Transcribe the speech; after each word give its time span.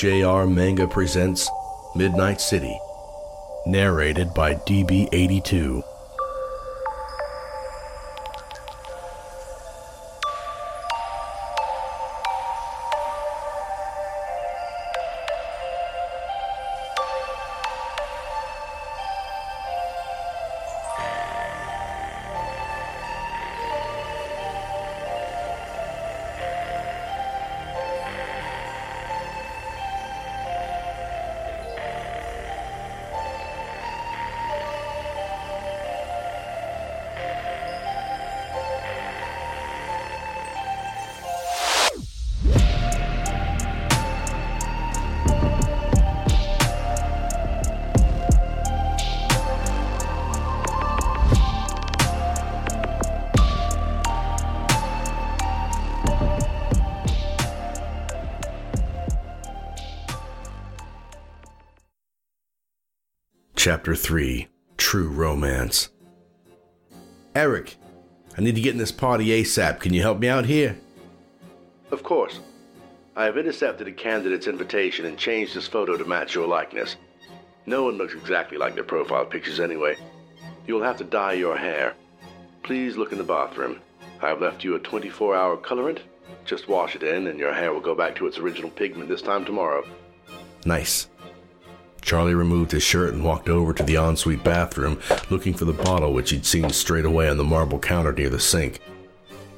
JR 0.00 0.46
Manga 0.46 0.88
presents 0.88 1.50
Midnight 1.94 2.40
City, 2.40 2.74
narrated 3.66 4.32
by 4.32 4.54
DB82. 4.54 5.89
Chapter 63.62 63.94
3 63.94 64.48
True 64.78 65.10
Romance. 65.10 65.90
Eric, 67.34 67.76
I 68.38 68.40
need 68.40 68.54
to 68.54 68.60
get 68.62 68.72
in 68.72 68.78
this 68.78 68.90
party 68.90 69.26
ASAP. 69.26 69.80
Can 69.80 69.92
you 69.92 70.00
help 70.00 70.18
me 70.18 70.28
out 70.28 70.46
here? 70.46 70.78
Of 71.90 72.02
course. 72.02 72.40
I 73.14 73.24
have 73.26 73.36
intercepted 73.36 73.86
a 73.86 73.92
candidate's 73.92 74.46
invitation 74.46 75.04
and 75.04 75.18
changed 75.18 75.52
his 75.52 75.68
photo 75.68 75.98
to 75.98 76.06
match 76.06 76.34
your 76.34 76.48
likeness. 76.48 76.96
No 77.66 77.84
one 77.84 77.98
looks 77.98 78.14
exactly 78.14 78.56
like 78.56 78.74
their 78.76 78.82
profile 78.82 79.26
pictures 79.26 79.60
anyway. 79.60 79.98
You 80.66 80.72
will 80.72 80.82
have 80.82 80.96
to 80.96 81.04
dye 81.04 81.34
your 81.34 81.58
hair. 81.58 81.92
Please 82.62 82.96
look 82.96 83.12
in 83.12 83.18
the 83.18 83.24
bathroom. 83.24 83.80
I 84.22 84.28
have 84.28 84.40
left 84.40 84.64
you 84.64 84.74
a 84.74 84.78
24 84.78 85.36
hour 85.36 85.58
colorant. 85.58 85.98
Just 86.46 86.66
wash 86.66 86.96
it 86.96 87.02
in, 87.02 87.26
and 87.26 87.38
your 87.38 87.52
hair 87.52 87.74
will 87.74 87.80
go 87.80 87.94
back 87.94 88.16
to 88.16 88.26
its 88.26 88.38
original 88.38 88.70
pigment 88.70 89.10
this 89.10 89.20
time 89.20 89.44
tomorrow. 89.44 89.84
Nice. 90.64 91.08
Charlie 92.00 92.34
removed 92.34 92.72
his 92.72 92.82
shirt 92.82 93.12
and 93.12 93.24
walked 93.24 93.48
over 93.48 93.72
to 93.72 93.82
the 93.82 93.96
ensuite 93.96 94.42
bathroom, 94.42 95.00
looking 95.30 95.54
for 95.54 95.64
the 95.64 95.72
bottle 95.72 96.12
which 96.12 96.30
he'd 96.30 96.46
seen 96.46 96.70
straight 96.70 97.04
away 97.04 97.28
on 97.28 97.36
the 97.36 97.44
marble 97.44 97.78
counter 97.78 98.12
near 98.12 98.30
the 98.30 98.40
sink. 98.40 98.80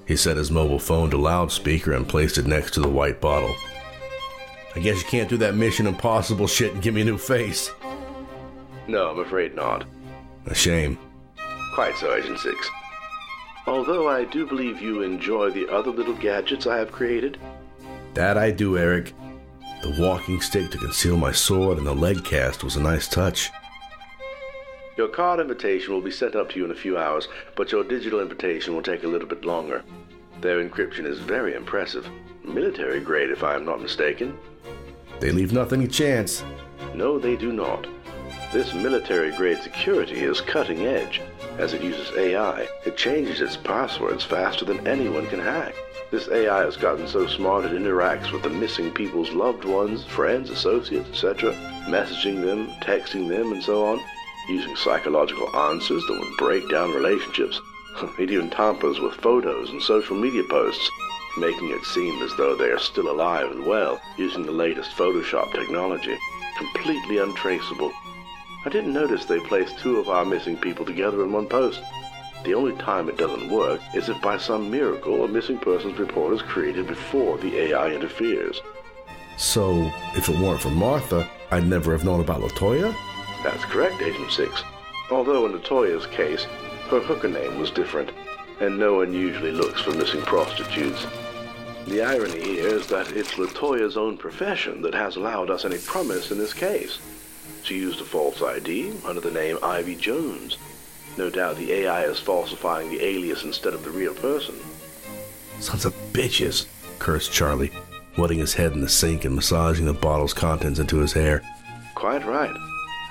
He 0.07 0.17
set 0.17 0.37
his 0.37 0.51
mobile 0.51 0.79
phone 0.79 1.11
to 1.11 1.17
loudspeaker 1.17 1.93
and 1.93 2.09
placed 2.09 2.39
it 2.39 2.47
next 2.47 2.75
to 2.75 2.81
the 2.81 2.89
white 2.89 3.21
bottle. 3.21 3.55
I 4.75 4.81
guess 4.81 5.03
you 5.03 5.09
can't 5.09 5.29
do 5.29 5.37
that 5.39 5.55
Mission 5.55 5.87
Impossible 5.87 6.47
shit 6.47 6.73
and 6.73 6.83
give 6.83 6.95
me 6.95 7.03
a 7.03 7.05
new 7.05 7.19
face. 7.19 7.71
No, 8.89 9.11
I'm 9.11 9.19
afraid 9.21 9.55
not. 9.55 9.85
A 10.47 10.55
shame. 10.55 10.99
Quite 11.75 11.97
so, 11.97 12.15
Agent 12.15 12.39
6. 12.41 12.71
Although 13.67 14.09
I 14.09 14.25
do 14.25 14.47
believe 14.47 14.83
you 14.83 15.03
enjoy 15.03 15.51
the 15.51 15.69
other 15.69 15.91
little 15.91 16.15
gadgets 16.15 16.67
I 16.67 16.79
have 16.79 16.91
created. 16.91 17.39
That 18.15 18.37
I 18.37 18.51
do, 18.51 18.77
Eric. 18.77 19.13
The 19.83 19.91
walking 19.91 20.41
stick 20.41 20.71
to 20.71 20.79
conceal 20.79 21.17
my 21.17 21.33
sword 21.33 21.77
and 21.77 21.87
the 21.87 21.93
leg 21.93 22.25
cast 22.25 22.63
was 22.63 22.77
a 22.77 22.81
nice 22.81 23.09
touch. 23.09 23.51
Your 24.97 25.09
card 25.09 25.41
invitation 25.41 25.93
will 25.93 26.01
be 26.01 26.13
sent 26.13 26.37
up 26.37 26.51
to 26.51 26.59
you 26.59 26.65
in 26.65 26.71
a 26.71 26.75
few 26.77 26.97
hours, 26.97 27.27
but 27.57 27.73
your 27.73 27.83
digital 27.83 28.21
invitation 28.21 28.77
will 28.77 28.83
take 28.83 29.03
a 29.03 29.09
little 29.09 29.27
bit 29.27 29.45
longer. 29.45 29.83
Their 30.41 30.63
encryption 30.63 31.05
is 31.05 31.19
very 31.19 31.55
impressive. 31.55 32.09
Military 32.45 33.01
grade, 33.01 33.31
if 33.31 33.43
I 33.43 33.57
am 33.57 33.65
not 33.65 33.83
mistaken. 33.83 34.39
They 35.19 35.33
leave 35.33 35.53
nothing 35.53 35.81
to 35.81 35.89
chance. 35.89 36.45
No, 36.95 37.19
they 37.19 37.35
do 37.35 37.53
not. 37.53 37.89
This 38.53 38.73
military 38.75 39.35
grade 39.37 39.63
security 39.63 40.21
is 40.21 40.41
cutting 40.41 40.87
edge. 40.87 41.21
As 41.59 41.73
it 41.73 41.83
uses 41.83 42.17
AI, 42.17 42.69
it 42.87 42.97
changes 42.97 43.41
its 43.41 43.57
passwords 43.57 44.23
faster 44.23 44.65
than 44.65 44.87
anyone 44.87 45.27
can 45.27 45.41
hack. 45.41 45.75
This 46.13 46.29
AI 46.29 46.65
has 46.65 46.77
gotten 46.77 47.09
so 47.09 47.27
smart 47.27 47.65
it 47.65 47.73
interacts 47.73 48.33
with 48.33 48.43
the 48.43 48.51
missing 48.51 48.91
people's 48.91 49.31
loved 49.31 49.65
ones, 49.65 50.05
friends, 50.05 50.51
associates, 50.51 51.09
etc., 51.09 51.55
messaging 51.87 52.43
them, 52.43 52.69
texting 52.83 53.31
them, 53.31 53.51
and 53.51 53.65
so 53.65 53.87
on, 53.87 53.99
using 54.47 54.77
psychological 54.77 55.49
answers 55.57 56.05
that 56.07 56.21
would 56.21 56.37
break 56.37 56.69
down 56.69 56.93
relationships. 56.93 57.59
it 58.19 58.31
even 58.31 58.51
tampers 58.51 59.01
with 59.01 59.15
photos 59.15 59.71
and 59.71 59.83
social 59.83 60.15
media 60.15 60.43
posts, 60.51 60.91
making 61.39 61.71
it 61.71 61.83
seem 61.87 62.23
as 62.23 62.37
though 62.37 62.55
they 62.55 62.69
are 62.69 62.79
still 62.79 63.11
alive 63.11 63.51
and 63.51 63.65
well, 63.65 63.99
using 64.19 64.45
the 64.45 64.53
latest 64.53 64.91
Photoshop 64.91 65.51
technology. 65.55 66.19
Completely 66.59 67.17
untraceable. 67.17 67.91
I 68.67 68.69
didn't 68.69 68.93
notice 68.93 69.25
they 69.25 69.41
placed 69.41 69.79
two 69.79 69.97
of 69.97 70.11
our 70.11 70.27
missing 70.27 70.59
people 70.59 70.85
together 70.85 71.23
in 71.25 71.33
one 71.33 71.47
post. 71.47 71.81
The 72.45 72.55
only 72.55 72.75
time 72.77 73.09
it 73.09 73.17
doesn't 73.17 73.51
work 73.51 73.81
is 73.95 74.09
if 74.09 74.21
by 74.21 74.37
some 74.37 74.69
miracle 74.69 75.25
a 75.25 75.29
missing 75.29 75.59
persons 75.59 75.97
report 75.97 76.35
is 76.35 76.43
created 76.43 76.89
before 76.89 77.39
the 77.39 77.57
AI 77.57 77.91
interferes. 77.91 78.61
So, 79.37 79.93
if 80.17 80.29
it 80.29 80.39
weren't 80.41 80.61
for 80.61 80.71
Martha, 80.71 81.29
I'd 81.53 81.67
never 81.67 81.93
have 81.93 82.05
known 82.05 82.21
about 82.21 82.41
Latoya? 82.41 82.95
That's 83.45 83.65
correct, 83.67 84.03
Agent 84.03 84.33
6. 84.33 84.65
Although 85.11 85.47
in 85.47 85.53
Latoya's 85.53 86.07
case, 86.07 86.45
her 86.91 86.99
hooker 86.99 87.29
name 87.29 87.61
was 87.61 87.71
different, 87.71 88.11
and 88.61 88.77
no 88.77 88.95
one 88.95 89.13
usually 89.13 89.53
looks 89.53 89.81
for 89.81 89.93
missing 89.93 90.23
prostitutes. 90.23 91.07
The 91.87 92.03
irony 92.03 92.41
here 92.41 92.67
is 92.67 92.89
that 92.89 93.13
it's 93.13 93.35
Latoya's 93.35 93.97
own 93.97 94.17
profession 94.17 94.83
that 94.83 94.95
has 94.95 95.15
allowed 95.15 95.49
us 95.49 95.65
any 95.65 95.79
promise 95.79 96.33
in 96.33 96.39
this 96.39 96.55
case. 96.55 96.99
She 97.63 97.77
used 97.77 98.01
a 98.01 98.05
false 98.05 98.43
ID 98.43 98.95
under 99.05 99.21
the 99.21 99.31
name 99.31 99.59
Ivy 99.63 99.95
Jones 99.95 100.59
no 101.17 101.31
doubt 101.31 101.57
the 101.57 101.73
AI 101.73 102.05
is 102.05 102.19
falsifying 102.19 102.91
the 102.91 103.05
alias 103.05 103.45
instead 103.45 103.75
of 103.75 103.85
the 103.85 103.91
real 103.91 104.15
person. 104.15 104.55
Sons 105.61 105.85
of 105.85 105.95
bitches, 106.13 106.67
cursed 106.99 107.33
Charlie, 107.33 107.73
wetting 108.17 108.39
his 108.39 108.55
head 108.55 108.73
in 108.73 108.81
the 108.81 108.89
sink 108.89 109.25
and 109.25 109.35
massaging 109.35 109.87
the 109.87 109.93
bottle's 109.93 110.35
contents 110.35 110.79
into 110.79 110.99
his 110.99 111.13
hair. 111.13 111.43
Quite 111.95 112.25
right. 112.27 112.57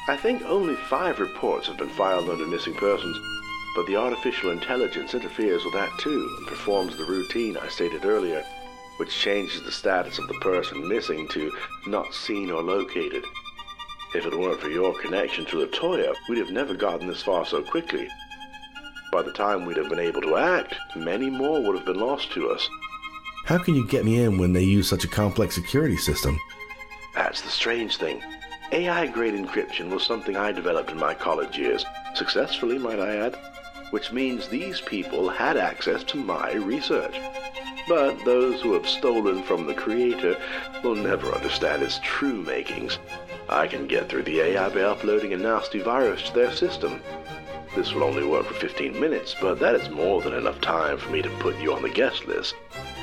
I 0.08 0.18
think 0.18 0.42
only 0.44 0.76
five 0.76 1.20
reports 1.20 1.68
have 1.68 1.78
been 1.78 1.90
filed 1.90 2.30
under 2.30 2.46
missing 2.46 2.74
persons, 2.74 3.18
but 3.76 3.86
the 3.86 3.96
artificial 3.96 4.52
intelligence 4.52 5.14
interferes 5.14 5.64
with 5.64 5.74
that 5.74 5.98
too 6.00 6.36
and 6.38 6.48
performs 6.48 6.98
the 6.98 7.06
routine 7.06 7.56
I 7.56 7.70
stated 7.70 8.04
earlier, 8.06 8.44
which 8.98 9.18
changes 9.18 9.64
the 9.64 9.72
status 9.72 10.20
of 10.20 10.28
the 10.28 10.34
person 10.36 10.88
missing 10.88 11.28
to 11.30 11.52
not 11.88 12.14
seen 12.14 12.52
or 12.52 12.62
located. 12.62 13.24
If 14.14 14.26
it 14.26 14.38
weren't 14.38 14.60
for 14.60 14.70
your 14.70 14.94
connection 15.00 15.46
to 15.46 15.66
Latoya, 15.66 16.14
we'd 16.28 16.38
have 16.40 16.52
never 16.52 16.74
gotten 16.74 17.08
this 17.08 17.24
far 17.24 17.46
so 17.46 17.62
quickly. 17.62 18.10
By 19.10 19.22
the 19.22 19.32
time 19.32 19.66
we'd 19.66 19.78
have 19.78 19.90
been 19.90 20.00
able 20.00 20.22
to 20.22 20.36
act, 20.36 20.76
many 20.98 21.30
more 21.30 21.62
would 21.62 21.76
have 21.76 21.86
been 21.86 22.00
lost 22.00 22.32
to 22.34 22.50
us. 22.50 22.70
How 23.46 23.58
can 23.58 23.74
you 23.74 23.88
get 23.88 24.04
me 24.04 24.22
in 24.22 24.38
when 24.38 24.52
they 24.52 24.64
use 24.64 24.90
such 24.90 25.06
a 25.06 25.08
complex 25.08 25.56
security 25.56 25.96
system? 25.96 26.38
That's 27.16 27.42
the 27.42 27.50
strange 27.50 27.98
thing. 27.98 28.22
AI 28.74 29.08
grade 29.08 29.34
encryption 29.34 29.90
was 29.90 30.04
something 30.04 30.36
I 30.36 30.52
developed 30.52 30.92
in 30.92 30.98
my 30.98 31.14
college 31.14 31.58
years, 31.58 31.86
successfully, 32.14 32.78
might 32.78 33.00
I 33.00 33.16
add, 33.16 33.38
which 33.92 34.12
means 34.12 34.48
these 34.48 34.82
people 34.82 35.30
had 35.30 35.56
access 35.56 36.04
to 36.06 36.18
my 36.18 36.54
research. 36.54 37.16
But 37.88 38.24
those 38.26 38.62
who 38.62 38.74
have 38.74 38.88
stolen 38.88 39.44
from 39.44 39.68
the 39.68 39.74
Creator 39.74 40.38
will 40.84 40.96
never 40.96 41.34
understand 41.34 41.82
its 41.82 42.00
true 42.04 42.42
makings. 42.44 43.00
I 43.52 43.68
can 43.68 43.86
get 43.86 44.08
through 44.08 44.24
the 44.24 44.40
AI 44.40 44.70
by 44.70 44.82
uploading 44.82 45.34
a 45.34 45.38
nasty 45.38 45.82
virus 45.82 46.24
to 46.24 46.34
their 46.34 46.54
system. 46.54 47.02
This 47.76 47.94
will 47.94 48.04
only 48.04 48.26
work 48.26 48.46
for 48.46 48.54
15 48.54 48.98
minutes, 48.98 49.36
but 49.42 49.60
that 49.60 49.76
is 49.76 49.90
more 49.90 50.22
than 50.22 50.34
enough 50.34 50.62
time 50.62 50.98
for 50.98 51.10
me 51.10 51.22
to 51.22 51.30
put 51.40 51.60
you 51.60 51.74
on 51.74 51.82
the 51.82 51.90
guest 51.90 52.28
list. 52.28 52.56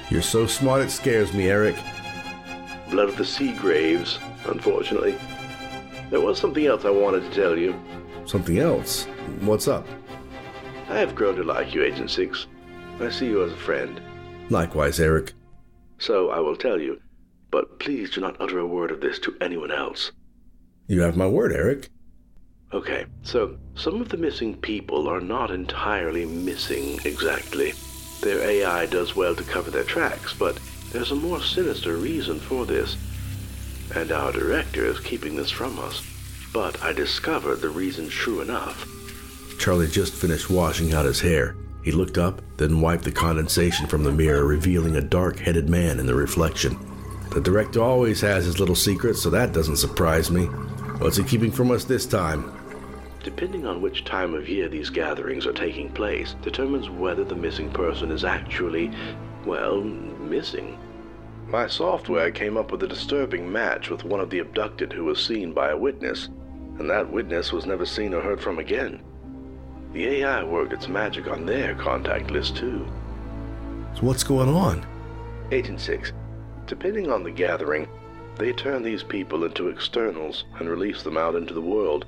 You're 0.08 0.22
so 0.22 0.46
smart 0.46 0.80
it 0.80 0.90
scares 0.90 1.34
me, 1.34 1.48
Eric. 1.48 1.76
Blood 2.90 3.10
of 3.10 3.18
the 3.18 3.26
Sea 3.26 3.52
Graves, 3.52 4.18
unfortunately. 4.46 5.16
There 6.08 6.22
was 6.22 6.38
something 6.38 6.64
else 6.64 6.86
I 6.86 6.90
wanted 6.90 7.24
to 7.24 7.30
tell 7.30 7.58
you. 7.58 7.78
Something 8.24 8.58
else? 8.58 9.04
What's 9.40 9.68
up? 9.68 9.86
I 10.88 10.98
have 10.98 11.14
grown 11.14 11.36
to 11.36 11.44
like 11.44 11.74
you, 11.74 11.82
Agent 11.82 12.10
6. 12.10 12.46
I 13.00 13.10
see 13.10 13.26
you 13.26 13.44
as 13.44 13.52
a 13.52 13.56
friend. 13.56 14.00
Likewise, 14.48 14.98
Eric. 14.98 15.34
So 15.98 16.30
I 16.30 16.40
will 16.40 16.56
tell 16.56 16.80
you, 16.80 17.00
but 17.50 17.78
please 17.78 18.10
do 18.10 18.22
not 18.22 18.40
utter 18.40 18.58
a 18.58 18.66
word 18.66 18.90
of 18.90 19.02
this 19.02 19.18
to 19.20 19.36
anyone 19.42 19.70
else. 19.70 20.12
You 20.88 21.02
have 21.02 21.16
my 21.16 21.26
word, 21.26 21.52
Eric. 21.52 21.90
Okay, 22.72 23.04
so 23.22 23.56
some 23.74 24.00
of 24.00 24.08
the 24.08 24.16
missing 24.16 24.56
people 24.56 25.06
are 25.08 25.20
not 25.20 25.50
entirely 25.50 26.24
missing 26.26 26.98
exactly. 27.04 27.72
Their 28.22 28.40
AI 28.42 28.86
does 28.86 29.14
well 29.14 29.34
to 29.36 29.44
cover 29.44 29.70
their 29.70 29.84
tracks, 29.84 30.34
but 30.34 30.58
there's 30.90 31.12
a 31.12 31.14
more 31.16 31.40
sinister 31.42 31.96
reason 31.96 32.40
for 32.40 32.66
this. 32.66 32.96
and 33.94 34.12
our 34.12 34.32
director 34.32 34.84
is 34.84 35.00
keeping 35.00 35.36
this 35.36 35.50
from 35.50 35.78
us. 35.78 36.02
But 36.52 36.82
I 36.82 36.92
discovered 36.92 37.56
the 37.56 37.70
reason 37.70 38.08
true 38.08 38.40
enough. 38.40 38.86
Charlie 39.58 39.88
just 39.88 40.14
finished 40.14 40.50
washing 40.50 40.92
out 40.92 41.06
his 41.06 41.20
hair. 41.20 41.56
He 41.82 41.92
looked 41.92 42.18
up, 42.18 42.42
then 42.58 42.80
wiped 42.80 43.04
the 43.04 43.12
condensation 43.12 43.86
from 43.86 44.04
the 44.04 44.12
mirror, 44.12 44.44
revealing 44.46 44.96
a 44.96 45.00
dark 45.00 45.38
headed 45.38 45.68
man 45.68 45.98
in 45.98 46.06
the 46.06 46.14
reflection. 46.14 46.78
The 47.30 47.40
director 47.40 47.80
always 47.82 48.20
has 48.20 48.44
his 48.44 48.58
little 48.58 48.74
secrets, 48.74 49.22
so 49.22 49.30
that 49.30 49.52
doesn't 49.52 49.76
surprise 49.76 50.30
me. 50.30 50.48
What's 50.98 51.16
he 51.16 51.22
keeping 51.22 51.52
from 51.52 51.70
us 51.70 51.84
this 51.84 52.06
time? 52.06 52.52
Depending 53.22 53.66
on 53.66 53.80
which 53.80 54.04
time 54.04 54.34
of 54.34 54.48
year 54.48 54.68
these 54.68 54.90
gatherings 54.90 55.46
are 55.46 55.52
taking 55.52 55.92
place, 55.92 56.34
determines 56.42 56.90
whether 56.90 57.22
the 57.22 57.36
missing 57.36 57.70
person 57.70 58.10
is 58.10 58.24
actually, 58.24 58.90
well, 59.46 59.80
missing. 59.80 60.76
My 61.46 61.68
software 61.68 62.32
came 62.32 62.56
up 62.56 62.72
with 62.72 62.82
a 62.82 62.88
disturbing 62.88 63.50
match 63.50 63.90
with 63.90 64.02
one 64.02 64.18
of 64.18 64.28
the 64.28 64.40
abducted 64.40 64.92
who 64.92 65.04
was 65.04 65.24
seen 65.24 65.52
by 65.52 65.70
a 65.70 65.76
witness, 65.76 66.30
and 66.80 66.90
that 66.90 67.12
witness 67.12 67.52
was 67.52 67.64
never 67.64 67.86
seen 67.86 68.12
or 68.12 68.20
heard 68.20 68.40
from 68.40 68.58
again. 68.58 69.00
The 69.92 70.04
AI 70.04 70.42
worked 70.42 70.72
its 70.72 70.88
magic 70.88 71.28
on 71.28 71.46
their 71.46 71.76
contact 71.76 72.32
list, 72.32 72.56
too. 72.56 72.84
So, 73.94 74.00
what's 74.00 74.24
going 74.24 74.48
on? 74.48 74.84
Agent 75.52 75.80
6. 75.80 76.12
Depending 76.66 77.08
on 77.08 77.22
the 77.22 77.30
gathering, 77.30 77.86
they 78.38 78.52
turn 78.52 78.82
these 78.82 79.02
people 79.02 79.44
into 79.44 79.68
externals 79.68 80.44
and 80.58 80.68
release 80.68 81.02
them 81.02 81.16
out 81.16 81.34
into 81.34 81.54
the 81.54 81.60
world 81.60 82.04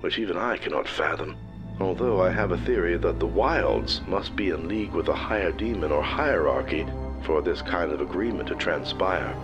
which 0.00 0.18
even 0.18 0.36
I 0.36 0.56
cannot 0.56 0.88
fathom. 0.88 1.36
Although 1.78 2.22
I 2.22 2.30
have 2.30 2.52
a 2.52 2.58
theory 2.58 2.96
that 2.98 3.18
the 3.18 3.26
wilds 3.26 4.00
must 4.06 4.36
be 4.36 4.50
in 4.50 4.68
league 4.68 4.92
with 4.92 5.08
a 5.08 5.14
higher 5.14 5.52
demon 5.52 5.92
or 5.92 6.02
hierarchy 6.02 6.86
for 7.24 7.40
this 7.40 7.62
kind 7.62 7.92
of 7.92 8.00
agreement 8.00 8.48
to 8.48 8.54
transpire. 8.54 9.34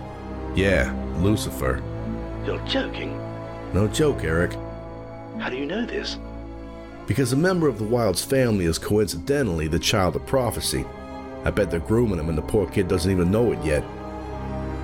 Yeah, 0.55 0.93
Lucifer. 1.17 1.81
You're 2.45 2.63
joking? 2.65 3.17
No 3.73 3.87
joke, 3.87 4.23
Eric. 4.23 4.53
How 5.39 5.49
do 5.49 5.57
you 5.57 5.65
know 5.65 5.85
this? 5.85 6.17
Because 7.05 7.33
a 7.33 7.37
member 7.37 7.67
of 7.67 7.79
the 7.79 7.85
Wild's 7.85 8.23
family 8.23 8.65
is 8.65 8.77
coincidentally 8.77 9.67
the 9.67 9.79
child 9.79 10.15
of 10.15 10.25
prophecy. 10.25 10.85
I 11.43 11.51
bet 11.51 11.71
they're 11.71 11.79
grooming 11.79 12.19
him 12.19 12.29
and 12.29 12.37
the 12.37 12.41
poor 12.41 12.67
kid 12.67 12.87
doesn't 12.87 13.11
even 13.11 13.31
know 13.31 13.51
it 13.51 13.63
yet. 13.63 13.83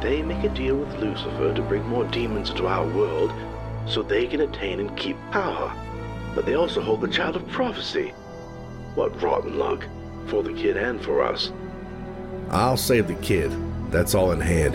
They 0.04 0.22
make 0.22 0.44
a 0.44 0.50
deal 0.50 0.76
with 0.76 1.00
Lucifer 1.00 1.54
to 1.54 1.62
bring 1.62 1.88
more 1.88 2.04
demons 2.04 2.50
into 2.50 2.68
our 2.68 2.86
world 2.86 3.32
so 3.88 4.04
they 4.04 4.28
can 4.28 4.42
attain 4.42 4.82
and 4.82 4.98
keep 4.98 5.16
power. 5.32 5.74
But 6.36 6.46
they 6.46 6.56
also 6.56 6.82
hold 6.82 7.00
the 7.00 7.08
child 7.08 7.38
of 7.38 7.48
prophecy. 7.48 8.10
What 8.96 9.22
rotten 9.22 9.58
luck, 9.58 9.86
for 10.28 10.44
the 10.44 10.52
kid 10.52 10.76
and 10.76 11.02
for 11.02 11.24
us. 11.24 11.54
I'll 12.50 12.76
save 12.76 13.08
the 13.08 13.16
kid. 13.16 13.50
That's 13.92 14.14
all 14.14 14.34
in 14.34 14.42
hand. 14.42 14.74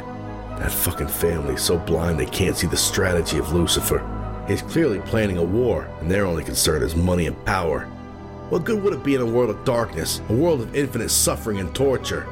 That 0.60 0.72
fucking 0.72 1.08
family's 1.08 1.60
so 1.60 1.76
blind 1.76 2.18
they 2.18 2.24
can't 2.24 2.56
see 2.56 2.66
the 2.66 2.78
strategy 2.78 3.36
of 3.36 3.52
Lucifer. 3.52 4.02
He's 4.48 4.62
clearly 4.62 5.00
planning 5.00 5.36
a 5.36 5.44
war, 5.44 5.90
and 6.00 6.10
their 6.10 6.24
only 6.24 6.42
concern 6.42 6.82
is 6.82 6.96
money 6.96 7.26
and 7.26 7.44
power. 7.44 7.80
What 8.48 8.64
good 8.64 8.82
would 8.82 8.94
it 8.94 9.04
be 9.04 9.14
in 9.14 9.20
a 9.20 9.26
world 9.26 9.50
of 9.50 9.62
darkness, 9.66 10.22
a 10.30 10.32
world 10.32 10.62
of 10.62 10.74
infinite 10.74 11.10
suffering 11.10 11.60
and 11.60 11.74
torture? 11.74 12.26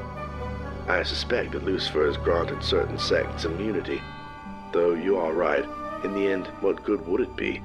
I 0.89 1.03
suspect 1.03 1.53
that 1.53 1.65
Lucifer 1.65 2.07
has 2.07 2.17
granted 2.17 2.63
certain 2.63 2.99
sects 2.99 3.45
immunity. 3.45 4.01
Though 4.73 4.95
you 4.95 5.17
are 5.17 5.33
right, 5.33 5.65
in 6.05 6.15
the 6.15 6.29
end, 6.29 6.47
what 6.61 6.85
good 6.85 7.05
would 7.07 7.21
it 7.21 7.35
be? 7.35 7.61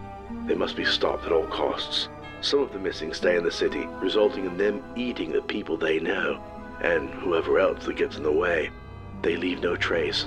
They 0.48 0.56
must 0.56 0.76
be 0.76 0.86
stopped 0.86 1.26
at 1.26 1.32
all 1.32 1.46
costs. 1.48 2.10
Some 2.42 2.62
of 2.62 2.74
the 2.74 2.80
missing 2.80 3.14
stay 3.14 3.38
in 3.38 3.44
the 3.44 3.52
city, 3.52 3.86
resulting 4.02 4.46
in 4.46 4.58
them 4.58 4.84
eating 4.96 5.32
the 5.32 5.42
people 5.42 5.78
they 5.78 6.00
know, 6.00 6.42
and 6.82 7.10
whoever 7.10 7.60
else 7.60 7.86
that 7.86 7.98
gets 7.98 8.18
in 8.18 8.24
the 8.24 8.32
way. 8.32 8.72
They 9.22 9.38
leave 9.38 9.62
no 9.62 9.76
trace. 9.76 10.26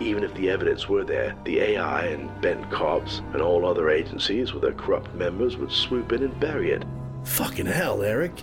Even 0.00 0.22
if 0.22 0.34
the 0.34 0.50
evidence 0.50 0.88
were 0.88 1.04
there, 1.04 1.34
the 1.44 1.60
AI 1.60 2.06
and 2.06 2.40
bent 2.42 2.70
cops 2.70 3.22
and 3.32 3.40
all 3.40 3.64
other 3.64 3.88
agencies 3.88 4.52
with 4.52 4.62
their 4.62 4.72
corrupt 4.72 5.14
members 5.14 5.56
would 5.56 5.72
swoop 5.72 6.12
in 6.12 6.24
and 6.24 6.38
bury 6.40 6.72
it. 6.72 6.84
Fucking 7.22 7.66
hell, 7.66 8.02
Eric. 8.02 8.42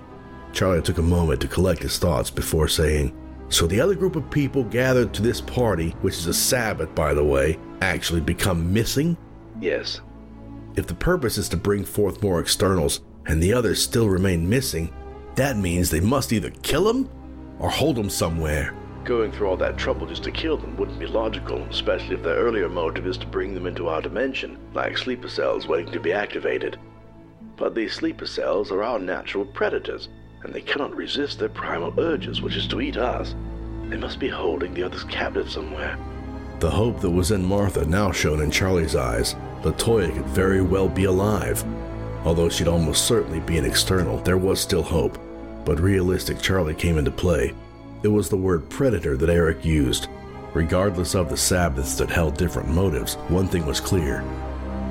Charlie 0.53 0.81
took 0.81 0.97
a 0.97 1.03
moment 1.03 1.41
to 1.41 1.47
collect 1.47 1.83
his 1.83 1.99
thoughts 1.99 2.31
before 2.31 2.67
saying, 2.67 3.15
So 3.51 3.67
the 3.67 3.81
other 3.81 3.95
group 3.95 4.15
of 4.15 4.31
people 4.31 4.63
gathered 4.63 5.13
to 5.13 5.21
this 5.21 5.41
party, 5.41 5.89
which 6.01 6.15
is 6.15 6.27
a 6.27 6.33
Sabbath, 6.33 6.95
by 6.95 7.13
the 7.13 7.23
way, 7.23 7.59
actually 7.81 8.21
become 8.21 8.71
missing? 8.71 9.17
Yes. 9.59 9.99
If 10.77 10.87
the 10.87 10.95
purpose 10.95 11.37
is 11.37 11.49
to 11.49 11.57
bring 11.57 11.83
forth 11.83 12.23
more 12.23 12.39
externals 12.39 13.01
and 13.25 13.43
the 13.43 13.53
others 13.53 13.83
still 13.83 14.07
remain 14.07 14.47
missing, 14.47 14.93
that 15.35 15.57
means 15.57 15.89
they 15.89 15.99
must 15.99 16.31
either 16.31 16.49
kill 16.63 16.85
them 16.85 17.09
or 17.59 17.69
hold 17.69 17.97
them 17.97 18.09
somewhere. 18.09 18.73
Going 19.03 19.33
through 19.33 19.49
all 19.49 19.57
that 19.57 19.77
trouble 19.77 20.07
just 20.07 20.23
to 20.23 20.31
kill 20.31 20.55
them 20.55 20.77
wouldn't 20.77 20.99
be 20.99 21.05
logical, 21.05 21.61
especially 21.63 22.15
if 22.15 22.23
their 22.23 22.37
earlier 22.37 22.69
motive 22.69 23.05
is 23.05 23.17
to 23.17 23.27
bring 23.27 23.53
them 23.53 23.65
into 23.65 23.89
our 23.89 24.01
dimension, 24.01 24.57
like 24.73 24.97
sleeper 24.97 25.27
cells 25.27 25.67
waiting 25.67 25.91
to 25.91 25.99
be 25.99 26.13
activated. 26.13 26.79
But 27.57 27.75
these 27.75 27.93
sleeper 27.93 28.27
cells 28.27 28.71
are 28.71 28.81
our 28.81 28.97
natural 28.97 29.43
predators, 29.43 30.07
and 30.43 30.53
they 30.53 30.61
cannot 30.61 30.95
resist 30.95 31.39
their 31.39 31.49
primal 31.49 31.93
urges, 31.99 32.41
which 32.41 32.55
is 32.55 32.67
to 32.67 32.81
eat 32.81 32.97
us. 32.97 33.35
They 33.89 33.97
must 33.97 34.19
be 34.19 34.29
holding 34.29 34.73
the 34.73 34.83
others 34.83 35.03
captive 35.05 35.49
somewhere. 35.49 35.97
The 36.59 36.69
hope 36.69 37.01
that 37.01 37.09
was 37.09 37.31
in 37.31 37.43
Martha 37.43 37.85
now 37.85 38.11
shone 38.11 38.41
in 38.41 38.51
Charlie's 38.51 38.95
eyes. 38.95 39.35
Latoya 39.63 40.13
could 40.13 40.27
very 40.27 40.61
well 40.61 40.87
be 40.87 41.05
alive. 41.05 41.63
Although 42.23 42.49
she'd 42.49 42.67
almost 42.67 43.05
certainly 43.05 43.39
be 43.39 43.57
an 43.57 43.65
external, 43.65 44.17
there 44.17 44.37
was 44.37 44.59
still 44.59 44.83
hope. 44.83 45.17
But 45.65 45.79
realistic 45.79 46.39
Charlie 46.39 46.75
came 46.75 46.97
into 46.97 47.11
play. 47.11 47.53
It 48.03 48.07
was 48.07 48.29
the 48.29 48.37
word 48.37 48.69
predator 48.69 49.17
that 49.17 49.29
Eric 49.29 49.65
used. 49.65 50.07
Regardless 50.53 51.15
of 51.15 51.29
the 51.29 51.37
Sabbaths 51.37 51.95
that 51.95 52.09
held 52.09 52.37
different 52.37 52.69
motives, 52.69 53.15
one 53.29 53.47
thing 53.47 53.65
was 53.65 53.79
clear 53.79 54.23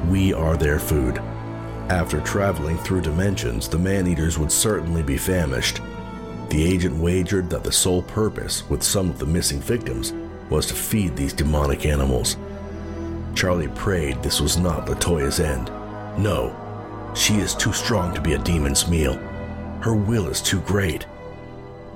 we 0.09 0.33
are 0.33 0.57
their 0.57 0.79
food. 0.79 1.21
After 1.91 2.21
traveling 2.21 2.79
through 2.79 3.01
dimensions, 3.01 3.69
the 3.69 3.77
man 3.77 4.07
eaters 4.07 4.39
would 4.39 4.53
certainly 4.53 5.03
be 5.03 5.17
famished. 5.17 5.81
The 6.49 6.63
agent 6.63 6.95
wagered 6.97 7.51
that 7.51 7.65
the 7.65 7.73
sole 7.73 8.03
purpose, 8.03 8.63
with 8.71 8.85
some 8.85 9.11
of 9.11 9.19
the 9.19 9.27
missing 9.27 9.59
victims, 9.59 10.13
was 10.51 10.67
to 10.67 10.75
feed 10.75 11.17
these 11.17 11.33
demonic 11.33 11.87
animals. 11.87 12.37
Charlie 13.35 13.67
prayed 13.67 14.23
this 14.23 14.41
was 14.41 14.57
not 14.57 14.87
Latoya's 14.89 15.41
end. 15.41 15.67
No, 16.17 16.55
she 17.17 17.39
is 17.39 17.57
too 17.57 17.73
strong 17.73 18.15
to 18.15 18.21
be 18.21 18.35
a 18.35 18.39
demon's 18.39 18.87
meal. 18.87 19.15
Her 19.81 19.97
will 19.97 20.29
is 20.29 20.41
too 20.41 20.61
great. 20.61 21.07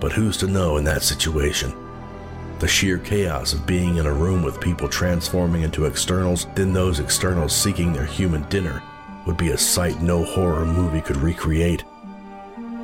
But 0.00 0.10
who's 0.10 0.36
to 0.38 0.48
know 0.48 0.76
in 0.76 0.82
that 0.84 1.04
situation? 1.04 1.72
The 2.58 2.66
sheer 2.66 2.98
chaos 2.98 3.52
of 3.52 3.64
being 3.64 3.98
in 3.98 4.06
a 4.06 4.12
room 4.12 4.42
with 4.42 4.60
people 4.60 4.88
transforming 4.88 5.62
into 5.62 5.84
externals, 5.84 6.48
then 6.56 6.72
those 6.72 6.98
externals 6.98 7.54
seeking 7.54 7.92
their 7.92 8.06
human 8.06 8.42
dinner, 8.48 8.82
would 9.26 9.36
be 9.36 9.50
a 9.50 9.58
sight 9.58 10.00
no 10.00 10.24
horror 10.24 10.64
movie 10.64 11.00
could 11.00 11.16
recreate. 11.16 11.84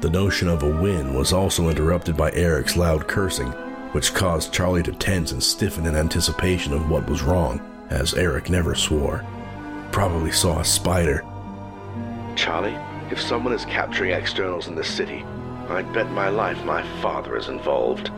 The 0.00 0.10
notion 0.10 0.48
of 0.48 0.62
a 0.62 0.80
win 0.80 1.14
was 1.14 1.32
also 1.32 1.68
interrupted 1.68 2.16
by 2.16 2.32
Eric's 2.32 2.76
loud 2.76 3.06
cursing 3.06 3.52
which 3.92 4.14
caused 4.14 4.52
Charlie 4.52 4.82
to 4.84 4.92
tense 4.92 5.32
and 5.32 5.42
stiffen 5.42 5.86
in 5.86 5.96
anticipation 5.96 6.72
of 6.72 6.88
what 6.88 7.08
was 7.08 7.22
wrong, 7.22 7.60
as 7.90 8.14
Eric 8.14 8.48
never 8.48 8.74
swore. 8.74 9.24
Probably 9.90 10.30
saw 10.30 10.60
a 10.60 10.64
spider. 10.64 11.24
Charlie, 12.36 12.76
if 13.10 13.20
someone 13.20 13.52
is 13.52 13.64
capturing 13.64 14.12
externals 14.12 14.68
in 14.68 14.76
this 14.76 14.88
city, 14.88 15.24
I'd 15.68 15.92
bet 15.92 16.10
my 16.12 16.28
life 16.28 16.62
my 16.64 16.82
father 17.00 17.36
is 17.36 17.48
involved. 17.48 18.10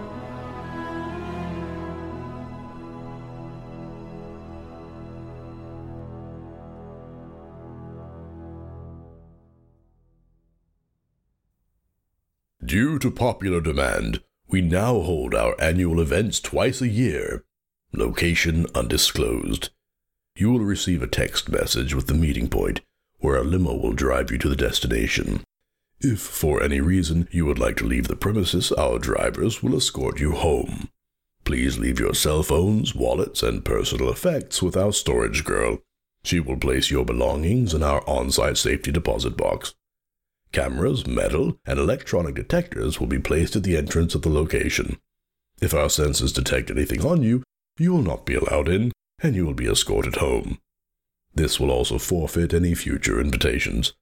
Due 12.72 12.98
to 13.00 13.10
popular 13.10 13.60
demand, 13.60 14.22
we 14.48 14.62
now 14.62 14.98
hold 14.98 15.34
our 15.34 15.54
annual 15.60 16.00
events 16.00 16.40
twice 16.40 16.80
a 16.80 16.88
year. 16.88 17.44
Location 17.92 18.64
undisclosed. 18.74 19.68
You 20.36 20.52
will 20.52 20.64
receive 20.64 21.02
a 21.02 21.06
text 21.06 21.50
message 21.50 21.94
with 21.94 22.06
the 22.06 22.14
meeting 22.14 22.48
point, 22.48 22.80
where 23.18 23.36
a 23.36 23.44
limo 23.44 23.74
will 23.74 23.92
drive 23.92 24.30
you 24.30 24.38
to 24.38 24.48
the 24.48 24.56
destination. 24.56 25.44
If 26.00 26.20
for 26.20 26.62
any 26.62 26.80
reason 26.80 27.28
you 27.30 27.44
would 27.44 27.58
like 27.58 27.76
to 27.76 27.84
leave 27.84 28.08
the 28.08 28.16
premises, 28.16 28.72
our 28.72 28.98
drivers 28.98 29.62
will 29.62 29.76
escort 29.76 30.18
you 30.18 30.32
home. 30.32 30.88
Please 31.44 31.78
leave 31.78 32.00
your 32.00 32.14
cell 32.14 32.42
phones, 32.42 32.94
wallets, 32.94 33.42
and 33.42 33.66
personal 33.66 34.08
effects 34.08 34.62
with 34.62 34.78
our 34.78 34.94
storage 34.94 35.44
girl. 35.44 35.80
She 36.24 36.40
will 36.40 36.56
place 36.56 36.90
your 36.90 37.04
belongings 37.04 37.74
in 37.74 37.82
our 37.82 38.02
on 38.08 38.30
site 38.30 38.56
safety 38.56 38.90
deposit 38.90 39.36
box. 39.36 39.74
Cameras, 40.52 41.06
metal, 41.06 41.58
and 41.64 41.78
electronic 41.78 42.34
detectors 42.34 43.00
will 43.00 43.06
be 43.06 43.18
placed 43.18 43.56
at 43.56 43.62
the 43.62 43.76
entrance 43.76 44.14
of 44.14 44.22
the 44.22 44.28
location. 44.28 44.98
If 45.62 45.72
our 45.72 45.86
sensors 45.86 46.34
detect 46.34 46.70
anything 46.70 47.04
on 47.04 47.22
you, 47.22 47.42
you 47.78 47.92
will 47.92 48.02
not 48.02 48.26
be 48.26 48.34
allowed 48.34 48.68
in, 48.68 48.92
and 49.22 49.34
you 49.34 49.46
will 49.46 49.54
be 49.54 49.66
escorted 49.66 50.16
home. 50.16 50.58
This 51.34 51.58
will 51.58 51.70
also 51.70 51.98
forfeit 51.98 52.52
any 52.52 52.74
future 52.74 53.18
invitations. 53.18 53.94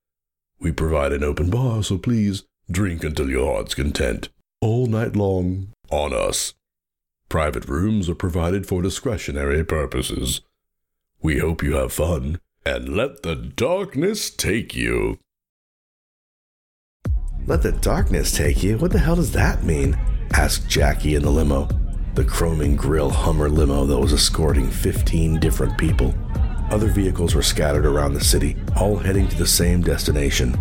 We 0.58 0.72
provide 0.72 1.12
an 1.12 1.22
open 1.22 1.50
bar, 1.50 1.82
so 1.84 1.98
please 1.98 2.42
drink 2.70 3.04
until 3.04 3.30
your 3.30 3.54
heart's 3.54 3.74
content. 3.74 4.28
All 4.60 4.86
night 4.86 5.14
long, 5.14 5.68
on 5.90 6.12
us. 6.12 6.54
Private 7.28 7.68
rooms 7.68 8.08
are 8.08 8.14
provided 8.16 8.66
for 8.66 8.82
discretionary 8.82 9.64
purposes. 9.64 10.40
We 11.22 11.38
hope 11.38 11.62
you 11.62 11.76
have 11.76 11.92
fun, 11.92 12.40
and 12.66 12.96
let 12.96 13.22
the 13.22 13.36
darkness 13.36 14.30
take 14.30 14.74
you. 14.74 15.18
Let 17.46 17.62
the 17.62 17.72
darkness 17.72 18.32
take 18.32 18.62
you? 18.62 18.78
What 18.78 18.92
the 18.92 18.98
hell 18.98 19.16
does 19.16 19.32
that 19.32 19.64
mean? 19.64 19.98
asked 20.32 20.68
Jackie 20.68 21.16
in 21.16 21.22
the 21.22 21.30
limo, 21.30 21.68
the 22.14 22.24
chroming 22.24 22.76
grill 22.76 23.10
Hummer 23.10 23.48
limo 23.48 23.84
that 23.86 23.98
was 23.98 24.12
escorting 24.12 24.70
15 24.70 25.40
different 25.40 25.76
people. 25.78 26.14
Other 26.70 26.88
vehicles 26.88 27.34
were 27.34 27.42
scattered 27.42 27.86
around 27.86 28.14
the 28.14 28.24
city, 28.24 28.56
all 28.76 28.96
heading 28.96 29.26
to 29.28 29.36
the 29.36 29.46
same 29.46 29.82
destination. 29.82 30.56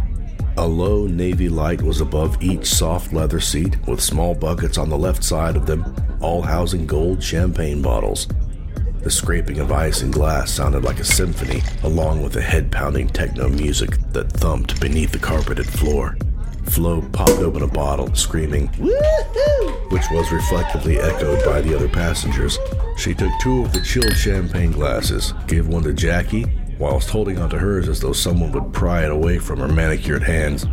A 0.58 0.68
low 0.68 1.06
navy 1.06 1.50
light 1.50 1.82
was 1.82 2.02
above 2.02 2.42
each 2.42 2.66
soft 2.66 3.14
leather 3.14 3.40
seat, 3.40 3.78
with 3.88 4.02
small 4.02 4.34
buckets 4.34 4.78
on 4.78 4.90
the 4.90 4.98
left 4.98 5.24
side 5.24 5.56
of 5.56 5.66
them, 5.66 5.96
all 6.20 6.42
housing 6.42 6.88
gold 6.88 7.22
champagne 7.22 7.82
bottles. 7.82 8.28
The 9.02 9.12
scraping 9.12 9.60
of 9.60 9.72
ice 9.72 10.02
and 10.02 10.12
glass 10.12 10.52
sounded 10.52 10.84
like 10.84 11.00
a 11.00 11.06
symphony, 11.06 11.62
along 11.84 12.24
with 12.24 12.34
the 12.34 12.42
head 12.42 12.72
pounding 12.72 13.08
techno 13.08 13.48
music 13.48 13.92
that 14.12 14.32
thumped 14.32 14.82
beneath 14.82 15.12
the 15.12 15.20
carpeted 15.20 15.68
floor. 15.68 16.18
Flo 16.66 17.02
popped 17.12 17.32
open 17.40 17.64
a 17.64 17.68
bottle, 17.68 18.14
screaming, 18.16 18.68
Woohoo! 18.70 19.92
which 19.92 20.06
was 20.12 20.32
reflectively 20.32 21.00
echoed 21.00 21.44
by 21.46 21.62
the 21.62 21.76
other 21.76 21.90
passengers. 21.90 22.58
She 22.98 23.14
took 23.14 23.32
two 23.42 23.64
of 23.64 23.74
the 23.74 23.82
chilled 23.82 24.16
champagne 24.16 24.72
glasses, 24.72 25.34
gave 25.48 25.68
one 25.68 25.84
to 25.84 25.94
Jackie, 25.94 26.46
whilst 26.78 27.10
holding 27.10 27.38
onto 27.38 27.58
hers 27.58 27.90
as 27.90 28.00
though 28.00 28.14
someone 28.14 28.52
would 28.52 28.74
pry 28.74 29.04
it 29.06 29.12
away 29.12 29.40
from 29.40 29.60
her 29.60 29.68
manicured 29.68 30.24
hands. 30.24 30.66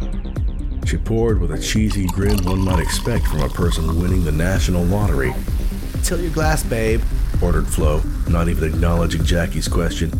She 0.86 0.96
poured 0.96 1.40
with 1.40 1.50
a 1.50 1.58
cheesy 1.58 2.06
grin 2.06 2.44
one 2.44 2.60
might 2.60 2.80
expect 2.80 3.26
from 3.26 3.42
a 3.42 3.48
person 3.48 4.00
winning 4.00 4.22
the 4.24 4.32
national 4.32 4.84
lottery. 4.84 5.34
Till 6.04 6.20
your 6.20 6.30
glass, 6.30 6.62
babe, 6.62 7.02
ordered 7.42 7.66
Flo, 7.66 8.02
not 8.28 8.48
even 8.48 8.72
acknowledging 8.72 9.24
Jackie's 9.24 9.66
question. 9.66 10.10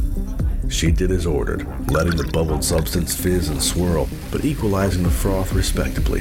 She 0.69 0.91
did 0.91 1.11
as 1.11 1.27
ordered, 1.27 1.67
letting 1.91 2.17
the 2.17 2.31
bubbled 2.33 2.65
substance 2.65 3.15
fizz 3.15 3.49
and 3.49 3.63
swirl, 3.63 4.09
but 4.31 4.45
equalizing 4.45 5.03
the 5.03 5.11
froth 5.11 5.53
respectably. 5.53 6.21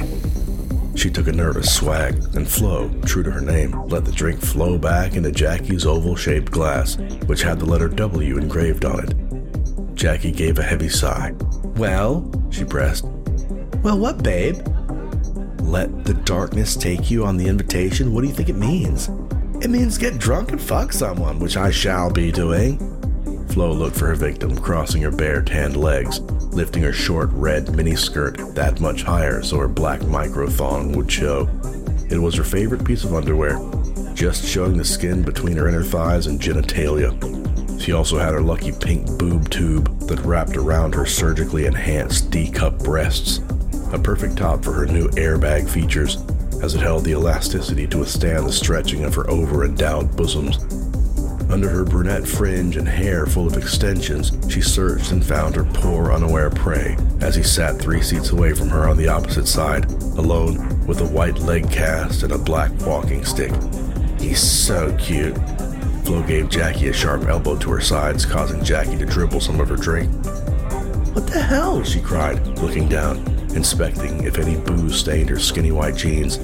She 0.96 1.10
took 1.10 1.26
a 1.26 1.32
nervous 1.32 1.74
swag, 1.74 2.14
and 2.34 2.48
Flo, 2.48 2.88
true 3.04 3.22
to 3.22 3.30
her 3.30 3.40
name, 3.42 3.72
let 3.88 4.06
the 4.06 4.12
drink 4.12 4.40
flow 4.40 4.78
back 4.78 5.14
into 5.14 5.30
Jackie's 5.30 5.84
oval 5.84 6.16
shaped 6.16 6.50
glass, 6.50 6.96
which 7.26 7.42
had 7.42 7.58
the 7.58 7.66
letter 7.66 7.88
W 7.88 8.38
engraved 8.38 8.84
on 8.84 9.00
it. 9.04 9.94
Jackie 9.94 10.32
gave 10.32 10.58
a 10.58 10.62
heavy 10.62 10.88
sigh. 10.88 11.34
Well, 11.76 12.30
she 12.50 12.64
pressed. 12.64 13.04
Well, 13.82 13.98
what, 13.98 14.22
babe? 14.22 14.56
Let 15.60 16.04
the 16.04 16.14
darkness 16.24 16.76
take 16.76 17.10
you 17.10 17.26
on 17.26 17.36
the 17.36 17.48
invitation? 17.48 18.14
What 18.14 18.22
do 18.22 18.28
you 18.28 18.34
think 18.34 18.48
it 18.48 18.56
means? 18.56 19.10
It 19.62 19.68
means 19.68 19.98
get 19.98 20.18
drunk 20.18 20.52
and 20.52 20.60
fuck 20.60 20.92
someone, 20.92 21.38
which 21.38 21.56
I 21.56 21.70
shall 21.70 22.10
be 22.10 22.32
doing. 22.32 22.95
Flo 23.56 23.72
looked 23.72 23.96
for 23.96 24.08
her 24.08 24.14
victim, 24.14 24.54
crossing 24.54 25.00
her 25.00 25.10
bare 25.10 25.40
tanned 25.40 25.78
legs, 25.78 26.20
lifting 26.52 26.82
her 26.82 26.92
short 26.92 27.30
red 27.32 27.74
mini 27.74 27.96
skirt 27.96 28.36
that 28.54 28.82
much 28.82 29.02
higher 29.02 29.42
so 29.42 29.56
her 29.56 29.66
black 29.66 30.02
micro 30.02 30.46
thong 30.46 30.92
would 30.92 31.10
show. 31.10 31.48
It 32.10 32.18
was 32.18 32.34
her 32.34 32.44
favorite 32.44 32.84
piece 32.84 33.02
of 33.02 33.14
underwear, 33.14 33.58
just 34.12 34.44
showing 34.44 34.76
the 34.76 34.84
skin 34.84 35.22
between 35.22 35.56
her 35.56 35.68
inner 35.68 35.82
thighs 35.82 36.26
and 36.26 36.38
genitalia. 36.38 37.10
She 37.80 37.92
also 37.92 38.18
had 38.18 38.34
her 38.34 38.42
lucky 38.42 38.72
pink 38.72 39.06
boob 39.18 39.48
tube 39.48 40.00
that 40.00 40.20
wrapped 40.20 40.58
around 40.58 40.94
her 40.94 41.06
surgically 41.06 41.64
enhanced 41.64 42.30
D 42.30 42.50
cup 42.50 42.80
breasts, 42.80 43.38
a 43.90 43.98
perfect 43.98 44.36
top 44.36 44.62
for 44.62 44.74
her 44.74 44.84
new 44.84 45.08
airbag 45.12 45.66
features, 45.66 46.18
as 46.62 46.74
it 46.74 46.82
held 46.82 47.06
the 47.06 47.12
elasticity 47.12 47.86
to 47.86 48.00
withstand 48.00 48.44
the 48.44 48.52
stretching 48.52 49.04
of 49.04 49.14
her 49.14 49.30
over 49.30 49.64
endowed 49.64 50.14
bosoms. 50.14 50.85
Under 51.48 51.68
her 51.68 51.84
brunette 51.84 52.26
fringe 52.26 52.76
and 52.76 52.88
hair 52.88 53.24
full 53.24 53.46
of 53.46 53.56
extensions, 53.56 54.32
she 54.52 54.60
searched 54.60 55.12
and 55.12 55.24
found 55.24 55.54
her 55.54 55.64
poor, 55.64 56.12
unaware 56.12 56.50
prey 56.50 56.96
as 57.20 57.36
he 57.36 57.42
sat 57.42 57.78
three 57.78 58.02
seats 58.02 58.30
away 58.30 58.52
from 58.52 58.68
her 58.68 58.88
on 58.88 58.96
the 58.96 59.08
opposite 59.08 59.46
side, 59.46 59.90
alone 60.18 60.84
with 60.86 61.00
a 61.00 61.06
white 61.06 61.38
leg 61.38 61.70
cast 61.70 62.24
and 62.24 62.32
a 62.32 62.38
black 62.38 62.72
walking 62.80 63.24
stick. 63.24 63.52
He's 64.18 64.40
so 64.40 64.94
cute. 64.98 65.36
Flo 66.04 66.22
gave 66.22 66.48
Jackie 66.48 66.88
a 66.88 66.92
sharp 66.92 67.24
elbow 67.26 67.56
to 67.56 67.70
her 67.70 67.80
sides, 67.80 68.26
causing 68.26 68.62
Jackie 68.62 68.98
to 68.98 69.06
dribble 69.06 69.40
some 69.40 69.60
of 69.60 69.68
her 69.68 69.76
drink. 69.76 70.10
What 71.14 71.26
the 71.26 71.40
hell? 71.40 71.82
she 71.82 72.00
cried, 72.00 72.46
looking 72.58 72.88
down, 72.88 73.18
inspecting 73.54 74.24
if 74.24 74.38
any 74.38 74.56
booze 74.56 74.98
stained 74.98 75.30
her 75.30 75.38
skinny 75.38 75.72
white 75.72 75.96
jeans. 75.96 76.36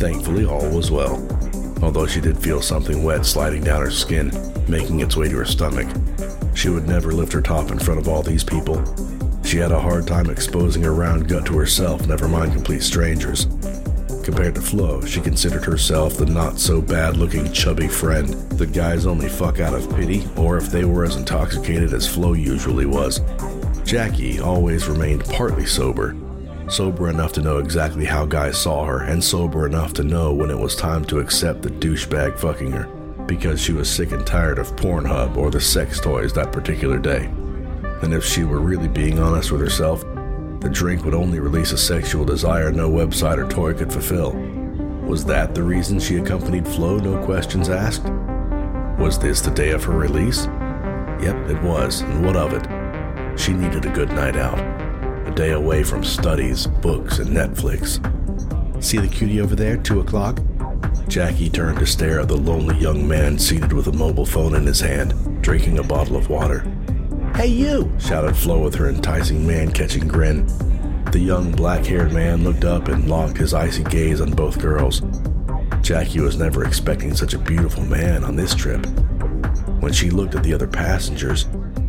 Thankfully, 0.00 0.44
all 0.46 0.68
was 0.70 0.90
well, 0.90 1.16
although 1.82 2.06
she 2.06 2.20
did 2.20 2.38
feel 2.38 2.60
something 2.60 3.02
wet 3.02 3.24
sliding 3.24 3.64
down 3.64 3.80
her 3.80 3.90
skin, 3.90 4.32
making 4.68 5.00
its 5.00 5.16
way 5.16 5.28
to 5.28 5.36
her 5.36 5.44
stomach. 5.44 5.88
She 6.54 6.68
would 6.68 6.88
never 6.88 7.12
lift 7.12 7.32
her 7.32 7.40
top 7.40 7.70
in 7.70 7.78
front 7.78 8.00
of 8.00 8.08
all 8.08 8.22
these 8.22 8.44
people. 8.44 8.82
She 9.44 9.58
had 9.58 9.72
a 9.72 9.80
hard 9.80 10.06
time 10.06 10.28
exposing 10.28 10.82
her 10.82 10.92
round 10.92 11.28
gut 11.28 11.46
to 11.46 11.56
herself, 11.56 12.06
never 12.06 12.28
mind 12.28 12.52
complete 12.52 12.82
strangers. 12.82 13.46
Compared 14.24 14.56
to 14.56 14.60
Flo, 14.60 15.00
she 15.06 15.22
considered 15.22 15.64
herself 15.64 16.18
the 16.18 16.26
not 16.26 16.58
so 16.58 16.82
bad 16.82 17.16
looking 17.16 17.50
chubby 17.50 17.88
friend 17.88 18.28
the 18.58 18.66
guys 18.66 19.06
only 19.06 19.28
fuck 19.28 19.58
out 19.58 19.72
of 19.72 19.88
pity 19.96 20.26
or 20.36 20.58
if 20.58 20.70
they 20.70 20.84
were 20.84 21.04
as 21.04 21.16
intoxicated 21.16 21.94
as 21.94 22.06
Flo 22.06 22.34
usually 22.34 22.84
was. 22.84 23.20
Jackie 23.84 24.38
always 24.38 24.86
remained 24.86 25.24
partly 25.24 25.64
sober, 25.64 26.14
sober 26.68 27.08
enough 27.08 27.32
to 27.32 27.42
know 27.42 27.58
exactly 27.58 28.04
how 28.04 28.26
guys 28.26 28.60
saw 28.60 28.84
her, 28.84 29.02
and 29.02 29.22
sober 29.22 29.66
enough 29.66 29.92
to 29.94 30.02
know 30.02 30.32
when 30.32 30.50
it 30.50 30.58
was 30.58 30.76
time 30.76 31.04
to 31.06 31.18
accept 31.18 31.62
the 31.62 31.70
douchebag 31.70 32.38
fucking 32.38 32.70
her, 32.72 32.84
because 33.26 33.60
she 33.60 33.72
was 33.72 33.90
sick 33.90 34.12
and 34.12 34.26
tired 34.26 34.58
of 34.58 34.74
Pornhub 34.76 35.36
or 35.36 35.50
the 35.50 35.60
sex 35.60 36.00
toys 36.00 36.32
that 36.34 36.52
particular 36.52 36.98
day. 36.98 37.24
And 38.02 38.12
if 38.14 38.24
she 38.24 38.44
were 38.44 38.60
really 38.60 38.88
being 38.88 39.18
honest 39.18 39.50
with 39.50 39.60
herself, 39.60 40.02
the 40.60 40.70
drink 40.70 41.04
would 41.04 41.14
only 41.14 41.40
release 41.40 41.72
a 41.72 41.78
sexual 41.78 42.24
desire 42.24 42.70
no 42.70 42.90
website 42.90 43.38
or 43.38 43.48
toy 43.48 43.74
could 43.74 43.92
fulfill. 43.92 44.32
Was 45.06 45.24
that 45.24 45.54
the 45.54 45.62
reason 45.62 45.98
she 45.98 46.18
accompanied 46.18 46.66
Flo, 46.66 46.98
no 46.98 47.24
questions 47.24 47.68
asked? 47.68 48.04
Was 48.98 49.18
this 49.18 49.40
the 49.40 49.50
day 49.50 49.70
of 49.70 49.84
her 49.84 49.96
release? 49.96 50.46
Yep, 51.22 51.48
it 51.48 51.62
was, 51.62 52.02
and 52.02 52.24
what 52.24 52.36
of 52.36 52.52
it? 52.52 53.38
She 53.38 53.52
needed 53.52 53.86
a 53.86 53.92
good 53.92 54.10
night 54.10 54.36
out. 54.36 54.87
Day 55.38 55.52
away 55.52 55.84
from 55.84 56.02
studies, 56.02 56.66
books, 56.66 57.20
and 57.20 57.30
Netflix. 57.30 58.02
See 58.82 58.98
the 58.98 59.06
cutie 59.06 59.40
over 59.40 59.54
there, 59.54 59.76
2 59.76 60.00
o'clock? 60.00 60.40
Jackie 61.06 61.48
turned 61.48 61.78
to 61.78 61.86
stare 61.86 62.18
at 62.18 62.26
the 62.26 62.36
lonely 62.36 62.76
young 62.78 63.06
man 63.06 63.38
seated 63.38 63.72
with 63.72 63.86
a 63.86 63.92
mobile 63.92 64.26
phone 64.26 64.56
in 64.56 64.66
his 64.66 64.80
hand, 64.80 65.40
drinking 65.40 65.78
a 65.78 65.82
bottle 65.84 66.16
of 66.16 66.28
water. 66.28 66.68
Hey, 67.36 67.46
you! 67.46 67.88
shouted 68.00 68.36
Flo 68.36 68.64
with 68.64 68.74
her 68.74 68.88
enticing 68.88 69.46
man 69.46 69.70
catching 69.70 70.08
grin. 70.08 70.44
The 71.12 71.20
young 71.20 71.52
black 71.52 71.86
haired 71.86 72.12
man 72.12 72.42
looked 72.42 72.64
up 72.64 72.88
and 72.88 73.08
locked 73.08 73.36
his 73.36 73.54
icy 73.54 73.84
gaze 73.84 74.20
on 74.20 74.32
both 74.32 74.60
girls. 74.60 75.02
Jackie 75.82 76.18
was 76.18 76.36
never 76.36 76.64
expecting 76.64 77.14
such 77.14 77.34
a 77.34 77.38
beautiful 77.38 77.84
man 77.84 78.24
on 78.24 78.34
this 78.34 78.56
trip. 78.56 78.84
When 79.78 79.92
she 79.92 80.10
looked 80.10 80.34
at 80.34 80.42
the 80.42 80.54
other 80.54 80.66
passengers, 80.66 81.46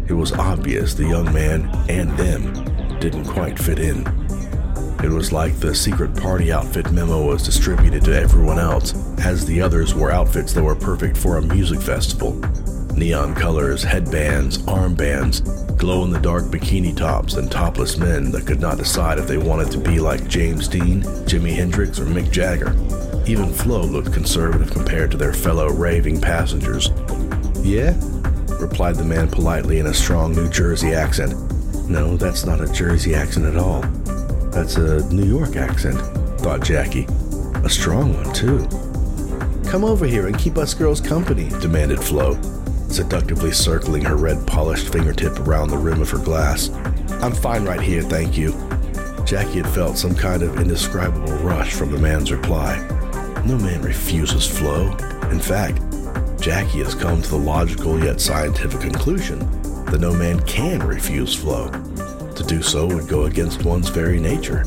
it 0.08 0.14
was 0.14 0.34
obvious 0.34 0.94
the 0.94 1.08
young 1.08 1.34
man 1.34 1.68
and 1.90 2.16
them 2.16 2.69
didn't 3.00 3.26
quite 3.26 3.58
fit 3.58 3.80
in. 3.80 4.06
It 5.04 5.10
was 5.10 5.32
like 5.32 5.56
the 5.60 5.74
secret 5.74 6.16
party 6.16 6.52
outfit 6.52 6.92
memo 6.92 7.26
was 7.26 7.44
distributed 7.44 8.04
to 8.04 8.20
everyone 8.20 8.60
else, 8.60 8.94
as 9.20 9.46
the 9.46 9.62
others 9.62 9.96
wore 9.96 10.12
outfits 10.12 10.52
that 10.54 10.64
were 10.64 10.76
perfect 10.76 11.16
for 11.16 11.38
a 11.38 11.42
music 11.42 11.82
festival. 11.82 12.34
Neon 12.96 13.34
colors, 13.34 13.82
headbands, 13.82 14.58
armbands, 14.60 15.78
glow 15.78 16.04
in 16.04 16.12
the 16.12 16.20
dark 16.20 16.46
bikini 16.46 16.96
tops, 16.96 17.36
and 17.36 17.50
topless 17.50 17.98
men 17.98 18.30
that 18.32 18.46
could 18.46 18.60
not 18.60 18.78
decide 18.78 19.18
if 19.18 19.28
they 19.28 19.38
wanted 19.38 19.72
to 19.72 19.78
be 19.78 20.00
like 20.00 20.28
James 20.28 20.68
Dean, 20.68 21.04
Jimi 21.26 21.56
Hendrix, 21.56 22.00
or 22.00 22.06
Mick 22.06 22.30
Jagger. 22.32 22.76
Even 23.26 23.54
Flo 23.54 23.82
looked 23.84 24.12
conservative 24.12 24.72
compared 24.72 25.12
to 25.12 25.18
their 25.18 25.34
fellow 25.34 25.70
raving 25.70 26.20
passengers. 26.20 26.90
Yeah? 27.62 27.96
replied 28.60 28.96
the 28.96 29.06
man 29.06 29.30
politely 29.30 29.80
in 29.80 29.88
a 29.88 29.94
strong 29.94 30.36
New 30.36 30.50
Jersey 30.50 30.94
accent. 30.94 31.34
No, 31.90 32.18
that's 32.18 32.46
not 32.46 32.62
a 32.62 32.72
Jersey 32.72 33.16
accent 33.16 33.48
at 33.48 33.58
all. 33.58 33.82
That's 34.52 34.76
a 34.76 35.12
New 35.12 35.26
York 35.26 35.56
accent, 35.56 36.00
thought 36.40 36.64
Jackie. 36.64 37.08
A 37.64 37.70
strong 37.70 38.14
one, 38.14 38.32
too. 38.32 38.68
Come 39.72 39.84
over 39.84 40.06
here 40.06 40.28
and 40.28 40.38
keep 40.38 40.60
us 40.60 40.76
girls 40.76 41.02
company, 41.02 41.50
demanded 41.60 42.00
Flo, 42.00 42.40
seductively 42.90 43.52
circling 43.52 44.04
her 44.06 44.18
red 44.18 44.46
polished 44.46 44.94
fingertip 44.94 45.40
around 45.40 45.70
the 45.70 45.80
rim 45.80 46.00
of 46.00 46.12
her 46.12 46.20
glass. 46.20 46.70
I'm 47.24 47.34
fine 47.34 47.66
right 47.66 47.82
here, 47.82 48.04
thank 48.04 48.38
you. 48.38 48.52
Jackie 49.26 49.58
had 49.58 49.70
felt 49.70 49.98
some 49.98 50.14
kind 50.14 50.44
of 50.44 50.60
indescribable 50.60 51.34
rush 51.38 51.74
from 51.74 51.92
the 51.92 51.98
man's 51.98 52.32
reply. 52.32 52.78
No 53.46 53.58
man 53.58 53.82
refuses 53.82 54.46
Flo. 54.46 54.96
In 55.32 55.40
fact, 55.40 55.82
Jackie 56.40 56.84
has 56.84 56.94
come 56.94 57.24
to 57.24 57.30
the 57.30 57.36
logical 57.36 58.04
yet 58.04 58.22
scientific 58.22 58.80
conclusion 58.80 59.59
that 59.92 60.02
no 60.02 60.14
man 60.14 60.40
can 60.42 60.80
refuse 60.80 61.34
Flo. 61.34 61.70
To 62.36 62.44
do 62.44 62.62
so 62.62 62.86
would 62.88 63.08
go 63.08 63.26
against 63.26 63.66
one's 63.66 63.90
very 63.90 64.20
nature. 64.20 64.64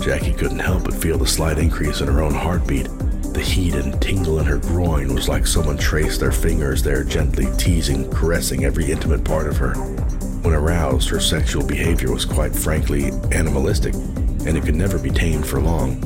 Jackie 0.00 0.32
couldn't 0.32 0.58
help 0.58 0.84
but 0.84 0.94
feel 0.94 1.18
the 1.18 1.26
slight 1.26 1.58
increase 1.58 2.00
in 2.00 2.08
her 2.08 2.22
own 2.22 2.34
heartbeat, 2.34 2.88
The 3.32 3.44
heat 3.44 3.74
and 3.74 4.00
tingle 4.02 4.40
in 4.40 4.46
her 4.46 4.58
groin 4.58 5.14
was 5.14 5.28
like 5.28 5.46
someone 5.46 5.76
traced 5.76 6.18
their 6.18 6.32
fingers 6.32 6.82
there, 6.82 7.04
gently 7.04 7.46
teasing, 7.56 8.10
caressing 8.10 8.64
every 8.64 8.90
intimate 8.90 9.22
part 9.22 9.46
of 9.46 9.56
her. 9.58 9.74
When 10.42 10.54
aroused, 10.54 11.08
her 11.10 11.20
sexual 11.20 11.64
behavior 11.64 12.12
was 12.12 12.24
quite 12.24 12.54
frankly 12.54 13.12
animalistic, 13.30 13.94
and 13.94 14.56
it 14.56 14.64
could 14.64 14.74
never 14.74 14.98
be 14.98 15.10
tamed 15.10 15.46
for 15.46 15.60
long. 15.60 16.02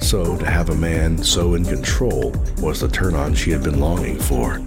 So, 0.00 0.36
to 0.36 0.44
have 0.44 0.68
a 0.68 0.74
man 0.74 1.16
so 1.22 1.54
in 1.54 1.64
control 1.64 2.34
was 2.58 2.80
the 2.80 2.88
turn 2.88 3.14
on 3.14 3.34
she 3.34 3.50
had 3.50 3.62
been 3.62 3.80
longing 3.80 4.18
for. 4.18 4.60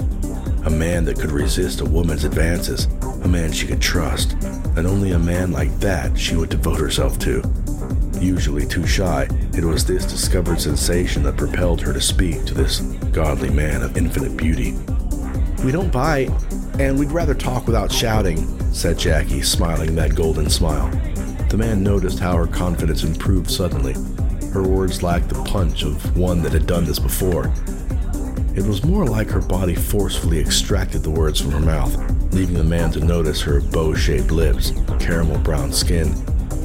A 0.68 0.70
man 0.70 1.06
that 1.06 1.18
could 1.18 1.32
resist 1.32 1.80
a 1.80 1.86
woman's 1.86 2.26
advances, 2.26 2.90
a 3.24 3.28
man 3.28 3.54
she 3.54 3.66
could 3.66 3.82
trust, 3.82 4.34
and 4.76 4.86
only 4.86 5.14
a 5.14 5.18
man 5.18 5.54
like 5.54 5.72
that 5.80 6.20
she 6.20 6.36
would 6.36 6.50
devote 6.50 6.78
herself 6.78 7.18
to. 7.20 7.42
Usually 8.20 8.66
too 8.66 8.86
shy, 8.86 9.30
it 9.54 9.64
was 9.64 9.86
this 9.86 10.06
discovered 10.06 10.60
sensation 10.60 11.24
that 11.24 11.38
propelled 11.38 11.80
her 11.80 11.94
to 11.94 12.02
speak 12.02 12.44
to 12.44 12.54
this 12.54 12.82
godly 13.14 13.50
man 13.50 13.82
of 13.82 13.96
infinite 13.96 14.36
beauty. 14.36 14.74
We 15.64 15.72
don't 15.72 15.90
bite, 15.90 16.32
and 16.80 17.00
we'd 17.00 17.14
rather 17.14 17.34
talk 17.34 17.66
without 17.66 17.90
shouting, 17.90 18.46
said 18.74 19.00
Jackie, 19.00 19.44
smiling 19.44 19.96
that 19.96 20.16
golden 20.16 20.50
smile. 20.50 20.90
The 21.48 21.58
man 21.58 21.82
noticed 21.82 22.20
how 22.20 22.36
her 22.36 22.46
confidence 22.46 23.06
improved 23.06 23.50
suddenly. 23.50 23.94
Her 24.52 24.64
words 24.64 25.02
lacked 25.02 25.30
the 25.30 25.42
punch 25.44 25.84
of 25.84 26.18
one 26.18 26.42
that 26.42 26.52
had 26.52 26.68
done 26.68 26.84
this 26.84 27.00
before. 27.00 27.54
It 28.58 28.66
was 28.66 28.84
more 28.84 29.06
like 29.06 29.30
her 29.30 29.40
body 29.40 29.76
forcefully 29.76 30.40
extracted 30.40 31.04
the 31.04 31.12
words 31.12 31.40
from 31.40 31.52
her 31.52 31.60
mouth, 31.60 31.96
leaving 32.34 32.56
the 32.56 32.64
man 32.64 32.90
to 32.94 33.00
notice 33.00 33.40
her 33.42 33.62
bow 33.62 33.94
shaped 33.94 34.32
lips, 34.32 34.74
caramel 35.00 35.38
brown 35.38 35.72
skin, 35.72 36.08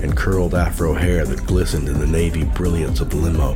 and 0.02 0.16
curled 0.16 0.54
afro 0.54 0.94
hair 0.94 1.26
that 1.26 1.46
glistened 1.46 1.90
in 1.90 2.00
the 2.00 2.06
navy 2.06 2.44
brilliance 2.44 3.00
of 3.00 3.10
the 3.10 3.16
limo. 3.16 3.52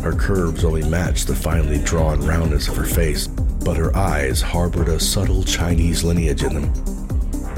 Her 0.00 0.12
curves 0.12 0.64
only 0.64 0.82
matched 0.88 1.28
the 1.28 1.36
finely 1.36 1.78
drawn 1.78 2.20
roundness 2.20 2.66
of 2.66 2.76
her 2.76 2.84
face, 2.84 3.28
but 3.28 3.76
her 3.76 3.96
eyes 3.96 4.42
harbored 4.42 4.88
a 4.88 4.98
subtle 4.98 5.44
Chinese 5.44 6.02
lineage 6.02 6.42
in 6.42 6.52
them. 6.52 6.74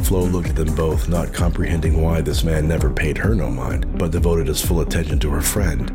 Flo 0.04 0.24
looked 0.24 0.50
at 0.50 0.56
them 0.56 0.74
both, 0.74 1.08
not 1.08 1.32
comprehending 1.32 2.02
why 2.02 2.20
this 2.20 2.44
man 2.44 2.68
never 2.68 2.90
paid 2.90 3.16
her 3.16 3.34
no 3.34 3.50
mind, 3.50 3.98
but 3.98 4.10
devoted 4.10 4.48
his 4.48 4.62
full 4.62 4.82
attention 4.82 5.18
to 5.20 5.30
her 5.30 5.40
friend. 5.40 5.90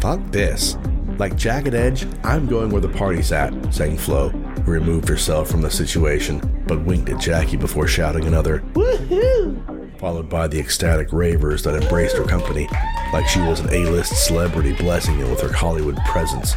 Fuck 0.00 0.20
this. 0.32 0.76
Like 1.18 1.36
Jagged 1.36 1.74
Edge, 1.74 2.08
I'm 2.24 2.46
going 2.46 2.70
where 2.70 2.80
the 2.80 2.88
party's 2.88 3.30
at, 3.30 3.52
sang 3.72 3.96
Flo, 3.96 4.30
who 4.30 4.72
removed 4.72 5.08
herself 5.08 5.48
from 5.48 5.62
the 5.62 5.70
situation, 5.70 6.40
but 6.66 6.84
winked 6.84 7.08
at 7.08 7.20
Jackie 7.20 7.56
before 7.56 7.86
shouting 7.86 8.24
another, 8.24 8.64
Woohoo! 8.72 10.00
followed 10.00 10.28
by 10.28 10.48
the 10.48 10.58
ecstatic 10.58 11.12
ravers 11.12 11.62
that 11.62 11.80
embraced 11.80 12.16
her 12.16 12.24
company, 12.24 12.68
like 13.12 13.28
she 13.28 13.38
was 13.40 13.60
an 13.60 13.72
A-list 13.72 14.26
celebrity 14.26 14.72
blessing 14.72 15.20
it 15.20 15.30
with 15.30 15.40
her 15.40 15.52
Hollywood 15.52 15.96
presence. 16.04 16.56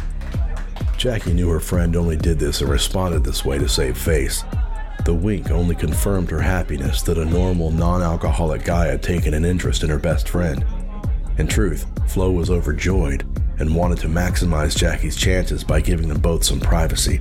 Jackie 0.96 1.34
knew 1.34 1.48
her 1.48 1.60
friend 1.60 1.94
only 1.94 2.16
did 2.16 2.40
this 2.40 2.60
and 2.60 2.68
responded 2.68 3.22
this 3.22 3.44
way 3.44 3.58
to 3.58 3.68
save 3.68 3.96
face. 3.96 4.42
The 5.04 5.14
wink 5.14 5.52
only 5.52 5.76
confirmed 5.76 6.30
her 6.32 6.40
happiness 6.40 7.02
that 7.02 7.16
a 7.16 7.24
normal, 7.24 7.70
non 7.70 8.02
alcoholic 8.02 8.64
guy 8.64 8.88
had 8.88 9.04
taken 9.04 9.34
an 9.34 9.44
interest 9.44 9.84
in 9.84 9.88
her 9.88 10.00
best 10.00 10.28
friend. 10.28 10.66
In 11.38 11.46
truth, 11.46 11.86
Flo 12.08 12.32
was 12.32 12.50
overjoyed 12.50 13.24
and 13.58 13.74
wanted 13.74 13.98
to 13.98 14.08
maximize 14.08 14.76
Jackie's 14.76 15.16
chances 15.16 15.64
by 15.64 15.80
giving 15.80 16.08
them 16.08 16.20
both 16.20 16.44
some 16.44 16.60
privacy. 16.60 17.20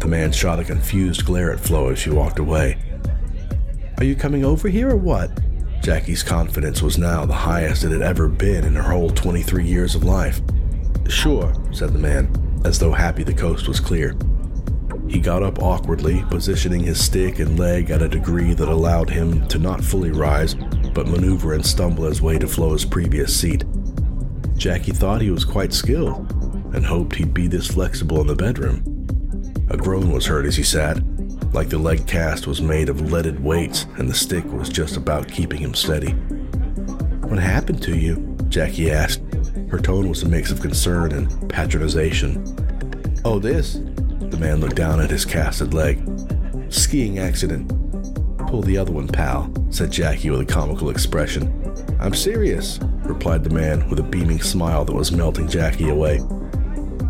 The 0.00 0.08
man 0.08 0.32
shot 0.32 0.60
a 0.60 0.64
confused 0.64 1.24
glare 1.24 1.52
at 1.52 1.60
Flo 1.60 1.90
as 1.90 1.98
she 1.98 2.10
walked 2.10 2.38
away. 2.38 2.78
Are 3.98 4.04
you 4.04 4.16
coming 4.16 4.44
over 4.44 4.68
here 4.68 4.90
or 4.90 4.96
what? 4.96 5.30
Jackie's 5.82 6.22
confidence 6.22 6.82
was 6.82 6.98
now 6.98 7.24
the 7.24 7.32
highest 7.32 7.84
it 7.84 7.90
had 7.90 8.02
ever 8.02 8.28
been 8.28 8.64
in 8.64 8.74
her 8.74 8.82
whole 8.82 9.10
23 9.10 9.64
years 9.64 9.94
of 9.94 10.04
life. 10.04 10.40
Sure, 11.08 11.52
said 11.72 11.92
the 11.92 11.98
man, 11.98 12.30
as 12.64 12.78
though 12.78 12.92
happy 12.92 13.22
the 13.22 13.34
coast 13.34 13.68
was 13.68 13.80
clear. 13.80 14.16
He 15.08 15.18
got 15.18 15.42
up 15.42 15.60
awkwardly, 15.60 16.24
positioning 16.30 16.80
his 16.80 17.04
stick 17.04 17.38
and 17.38 17.58
leg 17.58 17.90
at 17.90 18.02
a 18.02 18.08
degree 18.08 18.54
that 18.54 18.68
allowed 18.68 19.10
him 19.10 19.46
to 19.48 19.58
not 19.58 19.82
fully 19.84 20.10
rise, 20.10 20.54
but 20.94 21.08
maneuver 21.08 21.52
and 21.54 21.66
stumble 21.66 22.04
his 22.04 22.22
way 22.22 22.38
to 22.38 22.46
Flo's 22.46 22.84
previous 22.84 23.38
seat. 23.38 23.64
Jackie 24.56 24.92
thought 24.92 25.20
he 25.20 25.30
was 25.30 25.44
quite 25.44 25.72
skilled 25.72 26.30
and 26.74 26.84
hoped 26.84 27.16
he'd 27.16 27.34
be 27.34 27.48
this 27.48 27.68
flexible 27.68 28.20
in 28.20 28.26
the 28.26 28.34
bedroom. 28.34 28.82
A 29.70 29.76
groan 29.76 30.10
was 30.10 30.26
heard 30.26 30.46
as 30.46 30.56
he 30.56 30.62
sat, 30.62 30.98
like 31.52 31.68
the 31.68 31.78
leg 31.78 32.06
cast 32.06 32.46
was 32.46 32.62
made 32.62 32.88
of 32.88 33.12
leaded 33.12 33.42
weights 33.42 33.86
and 33.98 34.08
the 34.08 34.14
stick 34.14 34.44
was 34.46 34.68
just 34.68 34.96
about 34.96 35.28
keeping 35.28 35.60
him 35.60 35.74
steady. 35.74 36.12
What 37.28 37.38
happened 37.38 37.82
to 37.82 37.96
you? 37.96 38.36
Jackie 38.48 38.90
asked. 38.90 39.22
Her 39.70 39.78
tone 39.78 40.08
was 40.08 40.22
a 40.22 40.28
mix 40.28 40.50
of 40.50 40.60
concern 40.60 41.12
and 41.12 41.28
patronization. 41.50 43.20
Oh, 43.24 43.38
this? 43.38 43.74
The 43.74 44.36
man 44.38 44.60
looked 44.60 44.76
down 44.76 45.00
at 45.00 45.10
his 45.10 45.24
casted 45.24 45.72
leg. 45.72 46.02
Skiing 46.70 47.18
accident. 47.18 47.68
Pull 48.48 48.62
the 48.62 48.76
other 48.76 48.92
one, 48.92 49.08
pal, 49.08 49.50
said 49.70 49.90
Jackie 49.90 50.30
with 50.30 50.40
a 50.40 50.44
comical 50.44 50.90
expression. 50.90 51.50
I'm 51.98 52.14
serious, 52.14 52.78
replied 53.12 53.44
the 53.44 53.50
man 53.50 53.86
with 53.90 53.98
a 53.98 54.02
beaming 54.02 54.40
smile 54.40 54.86
that 54.86 54.94
was 54.94 55.12
melting 55.12 55.46
Jackie 55.46 55.90
away. 55.90 56.20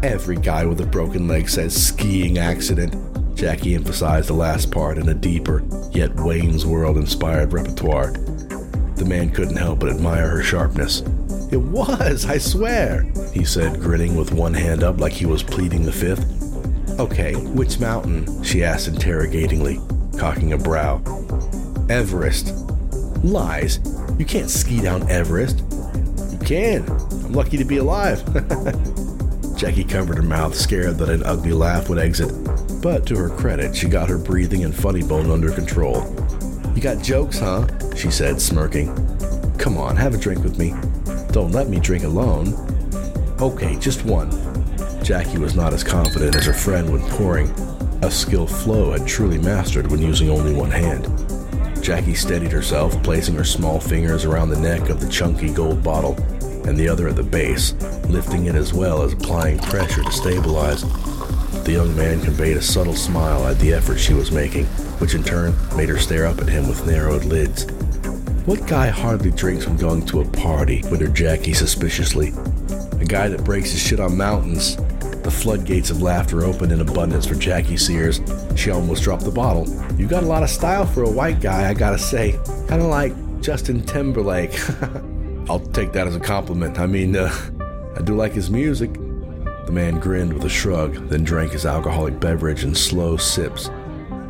Every 0.03 0.37
guy 0.37 0.67
with 0.67 0.81
a 0.81 0.87
broken 0.87 1.29
leg 1.29 1.49
says 1.49 1.81
skiing 1.81 2.39
accident, 2.39 2.97
Jackie 3.37 3.77
emphasized 3.77 4.29
the 4.29 4.35
last 4.35 4.73
part 4.73 4.99
in 4.99 5.09
a 5.09 5.15
deeper, 5.15 5.63
yet 5.93 6.15
Wayne's 6.17 6.67
World 6.67 6.97
inspired 6.97 7.53
repertoire. 7.53 8.11
The 8.97 9.05
man 9.07 9.31
couldn't 9.31 9.57
help 9.57 9.79
but 9.79 9.91
admire 9.91 10.29
her 10.29 10.43
sharpness. 10.43 11.03
It 11.53 11.61
was, 11.61 12.27
I 12.27 12.39
swear, 12.39 13.05
he 13.33 13.45
said, 13.45 13.81
grinning 13.81 14.17
with 14.17 14.33
one 14.33 14.55
hand 14.55 14.83
up 14.83 15.01
like 15.01 15.13
he 15.13 15.27
was 15.27 15.45
pleading 15.45 15.85
the 15.85 15.93
fifth. 15.93 16.27
Okay, 16.99 17.35
which 17.35 17.79
mountain? 17.79 18.43
she 18.43 18.65
asked 18.65 18.89
interrogatingly, 18.89 19.79
cocking 20.19 20.53
a 20.53 20.59
brow. 20.59 21.01
Everest. 21.89 22.55
Lies. 23.23 23.79
You 24.19 24.25
can't 24.25 24.51
ski 24.51 24.81
down 24.81 25.09
Everest. 25.09 25.63
Can. 26.53 26.87
I'm 27.25 27.33
lucky 27.33 27.57
to 27.57 27.65
be 27.65 27.79
alive. 27.79 28.23
Jackie 29.57 29.85
covered 29.85 30.19
her 30.19 30.23
mouth, 30.23 30.55
scared 30.55 30.99
that 30.99 31.09
an 31.09 31.23
ugly 31.23 31.55
laugh 31.55 31.89
would 31.89 31.99
exit. 31.99 32.31
But 32.83 33.07
to 33.07 33.17
her 33.17 33.31
credit, 33.31 33.75
she 33.75 33.89
got 33.89 34.11
her 34.11 34.19
breathing 34.19 34.63
and 34.63 34.75
funny 34.75 35.03
bone 35.03 35.31
under 35.31 35.51
control. 35.51 36.05
You 36.75 36.83
got 36.83 37.03
jokes, 37.03 37.39
huh? 37.39 37.67
She 37.97 38.11
said, 38.11 38.39
smirking. 38.39 38.95
Come 39.57 39.79
on, 39.79 39.97
have 39.97 40.13
a 40.13 40.19
drink 40.19 40.45
with 40.45 40.59
me. 40.59 40.75
Don't 41.33 41.53
let 41.53 41.71
me 41.71 41.81
drink 41.81 42.05
alone. 42.05 42.53
Okay, 43.41 43.79
just 43.79 44.05
one. 44.05 44.31
Jackie 45.03 45.39
was 45.39 45.55
not 45.55 45.73
as 45.73 45.83
confident 45.83 46.37
as 46.37 46.45
her 46.45 46.53
friend 46.53 46.93
when 46.93 47.01
pouring, 47.13 47.49
a 48.03 48.11
skill 48.11 48.47
Flo 48.47 48.93
had 48.93 49.09
truly 49.09 49.39
mastered 49.39 49.91
when 49.91 50.03
using 50.03 50.29
only 50.29 50.53
one 50.53 50.71
hand. 50.71 51.09
Jackie 51.83 52.15
steadied 52.15 52.53
herself, 52.53 53.03
placing 53.03 53.37
her 53.37 53.43
small 53.43 53.81
fingers 53.81 54.27
around 54.27 54.51
the 54.51 54.61
neck 54.61 54.91
of 54.91 55.01
the 55.01 55.09
chunky 55.09 55.51
gold 55.51 55.83
bottle 55.83 56.15
and 56.67 56.77
the 56.77 56.89
other 56.89 57.09
at 57.09 57.17
the 57.17 57.23
base, 57.23 57.75
lifting 58.09 58.47
it 58.47 58.55
as 58.55 58.73
well 58.73 59.03
as 59.03 59.13
applying 59.13 59.59
pressure 59.59 60.03
to 60.03 60.13
stabilize. 60.13 60.83
The 61.65 61.73
young 61.73 61.95
man 61.97 62.21
conveyed 62.21 62.57
a 62.57 62.63
subtle 62.63 62.97
smile 62.97 63.47
at 63.47 63.59
the 63.59 63.73
effort 63.73 63.99
she 63.99 64.15
was 64.15 64.33
making, 64.33 64.67
which 64.99 65.15
in 65.15 65.23
turn 65.23 65.55
made 65.77 65.89
her 65.89 65.99
stare 65.99 66.27
up 66.27 66.41
at 66.41 66.49
him 66.49 66.69
with 66.69 66.87
narrowed 66.87 67.25
lids. 67.25 67.67
What 68.47 68.67
guy 68.67 68.89
hardly 68.89 69.31
drinks 69.31 69.67
when 69.67 69.77
going 69.77 70.05
to 70.07 70.21
a 70.21 70.25
party? 70.25 70.83
wondered 70.87 71.15
Jackie 71.15 71.55
suspiciously. 71.55 72.33
A 73.01 73.05
guy 73.05 73.29
that 73.29 73.45
breaks 73.45 73.71
his 73.71 73.81
shit 73.81 74.01
on 74.01 74.17
mountains. 74.17 74.77
The 75.23 75.31
floodgates 75.31 75.91
of 75.91 76.03
laughter 76.03 76.43
opened 76.45 76.73
in 76.73 76.81
abundance 76.81 77.27
for 77.27 77.37
Jackie 77.37 77.77
Sears. 77.77 78.21
She 78.57 78.73
almost 78.73 79.05
dropped 79.05 79.25
the 79.25 79.31
bottle. 79.31 79.69
You 79.97 80.09
got 80.09 80.25
a 80.25 80.27
lot 80.27 80.43
of 80.43 80.51
style 80.51 80.85
for 80.85 81.05
a 81.05 81.11
white 81.11 81.41
guy, 81.41 81.71
I 81.71 81.75
gotta 81.75 81.99
say. 81.99 82.33
Kinda 82.69 82.87
like 82.87 83.13
Justin 83.41 83.85
Timberlake. 83.85 84.59
I'll 85.49 85.61
take 85.61 85.93
that 85.93 86.07
as 86.07 86.17
a 86.17 86.21
compliment. 86.21 86.79
I 86.79 86.87
mean, 86.87 87.17
uh, 87.17 87.33
I 87.97 88.03
do 88.03 88.15
like 88.15 88.33
his 88.33 88.51
music. 88.51 88.95
The 88.95 89.73
man 89.73 89.99
grinned 89.99 90.33
with 90.33 90.45
a 90.45 90.49
shrug, 90.49 91.09
then 91.09 91.25
drank 91.25 91.53
his 91.53 91.67
alcoholic 91.67 92.19
beverage 92.19 92.65
in 92.65 92.75
slow 92.75 93.17
sips, 93.17 93.71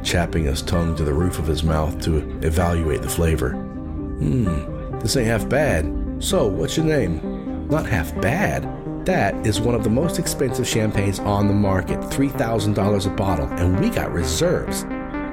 chapping 0.02 0.44
his 0.44 0.62
tongue 0.62 0.94
to 0.96 1.04
the 1.04 1.12
roof 1.12 1.38
of 1.38 1.46
his 1.46 1.62
mouth 1.62 2.00
to 2.02 2.18
evaluate 2.46 3.02
the 3.02 3.08
flavor. 3.08 3.52
Hmm, 3.52 4.98
this 4.98 5.16
ain't 5.16 5.26
half 5.26 5.48
bad. 5.48 5.84
So, 6.18 6.46
what's 6.46 6.76
your 6.76 6.86
name? 6.86 7.68
Not 7.68 7.86
half 7.86 8.14
bad. 8.20 8.68
That 9.06 9.46
is 9.46 9.60
one 9.60 9.74
of 9.74 9.82
the 9.82 9.90
most 9.90 10.18
expensive 10.18 10.68
champagnes 10.68 11.18
on 11.18 11.48
the 11.48 11.54
market, 11.54 11.98
$3,000 11.98 13.06
a 13.06 13.10
bottle, 13.16 13.46
and 13.46 13.80
we 13.80 13.90
got 13.90 14.12
reserves. 14.12 14.84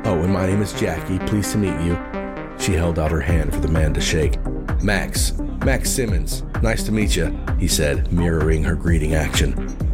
Oh, 0.06 0.22
and 0.24 0.34
my 0.34 0.48
name 0.48 0.62
is 0.62 0.74
Jackie. 0.74 1.20
Pleased 1.20 1.52
to 1.52 1.58
meet 1.58 1.80
you. 1.86 2.00
She 2.58 2.74
held 2.74 2.98
out 2.98 3.12
her 3.12 3.22
hand 3.22 3.54
for 3.54 3.60
the 3.60 3.68
man 3.68 3.94
to 3.94 4.02
shake. 4.02 4.38
Max, 4.82 5.34
Max 5.66 5.90
Simmons. 5.90 6.44
Nice 6.62 6.84
to 6.84 6.92
meet 6.92 7.16
you, 7.16 7.38
he 7.60 7.68
said, 7.68 8.12
mirroring 8.14 8.64
her 8.64 8.76
greeting 8.76 9.14
action. 9.14 9.54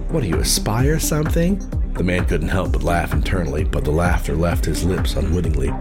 What 0.10 0.22
do 0.22 0.28
you 0.28 0.38
aspire 0.38 1.00
something? 1.00 1.58
The 1.94 2.04
man 2.04 2.26
couldn't 2.26 2.50
help 2.50 2.74
but 2.74 2.84
laugh 2.84 3.14
internally, 3.14 3.64
but 3.64 3.84
the 3.84 3.92
laughter 3.92 4.36
left 4.36 4.66
his 4.66 4.84
lips 4.84 5.16
unwittingly. 5.16 5.74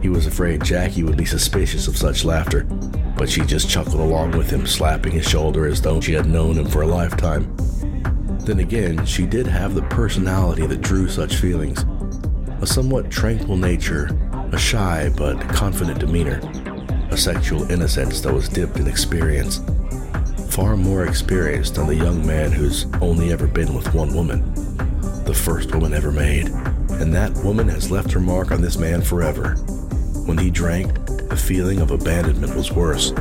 He 0.00 0.08
was 0.08 0.26
afraid 0.26 0.62
Jackie 0.62 1.02
would 1.02 1.16
be 1.16 1.24
suspicious 1.24 1.88
of 1.88 1.96
such 1.96 2.24
laughter, 2.24 2.64
but 3.16 3.28
she 3.28 3.42
just 3.42 3.68
chuckled 3.68 4.00
along 4.00 4.32
with 4.32 4.50
him, 4.50 4.66
slapping 4.66 5.12
his 5.12 5.28
shoulder 5.28 5.66
as 5.66 5.80
though 5.80 6.00
she 6.00 6.12
had 6.12 6.26
known 6.26 6.58
him 6.58 6.66
for 6.66 6.82
a 6.82 6.86
lifetime. 6.86 7.54
Then 8.40 8.60
again, 8.60 9.04
she 9.06 9.26
did 9.26 9.46
have 9.46 9.74
the 9.74 9.82
personality 9.82 10.66
that 10.66 10.80
drew 10.82 11.08
such 11.08 11.36
feelings 11.36 11.84
a 12.60 12.66
somewhat 12.66 13.10
tranquil 13.10 13.56
nature, 13.56 14.08
a 14.52 14.58
shy 14.58 15.10
but 15.16 15.40
confident 15.48 15.98
demeanor, 15.98 16.40
a 17.12 17.16
sexual 17.16 17.70
innocence 17.70 18.22
that 18.22 18.32
was 18.32 18.48
dipped 18.48 18.78
in 18.78 18.86
experience. 18.86 19.60
Far 20.48 20.76
more 20.76 21.04
experienced 21.04 21.74
than 21.74 21.86
the 21.86 21.94
young 21.94 22.26
man 22.26 22.50
who's 22.50 22.86
only 23.02 23.32
ever 23.32 23.46
been 23.46 23.74
with 23.74 23.92
one 23.92 24.14
woman, 24.14 24.42
the 25.24 25.34
first 25.34 25.74
woman 25.74 25.92
ever 25.92 26.10
made. 26.10 26.48
And 26.48 27.14
that 27.14 27.32
woman 27.44 27.68
has 27.68 27.90
left 27.90 28.12
her 28.12 28.20
mark 28.20 28.50
on 28.50 28.62
this 28.62 28.78
man 28.78 29.02
forever. 29.02 29.56
When 30.24 30.38
he 30.38 30.50
drank, 30.50 30.94
the 31.28 31.36
feeling 31.36 31.80
of 31.80 31.90
abandonment 31.90 32.56
was 32.56 32.72
worse. 32.72 33.12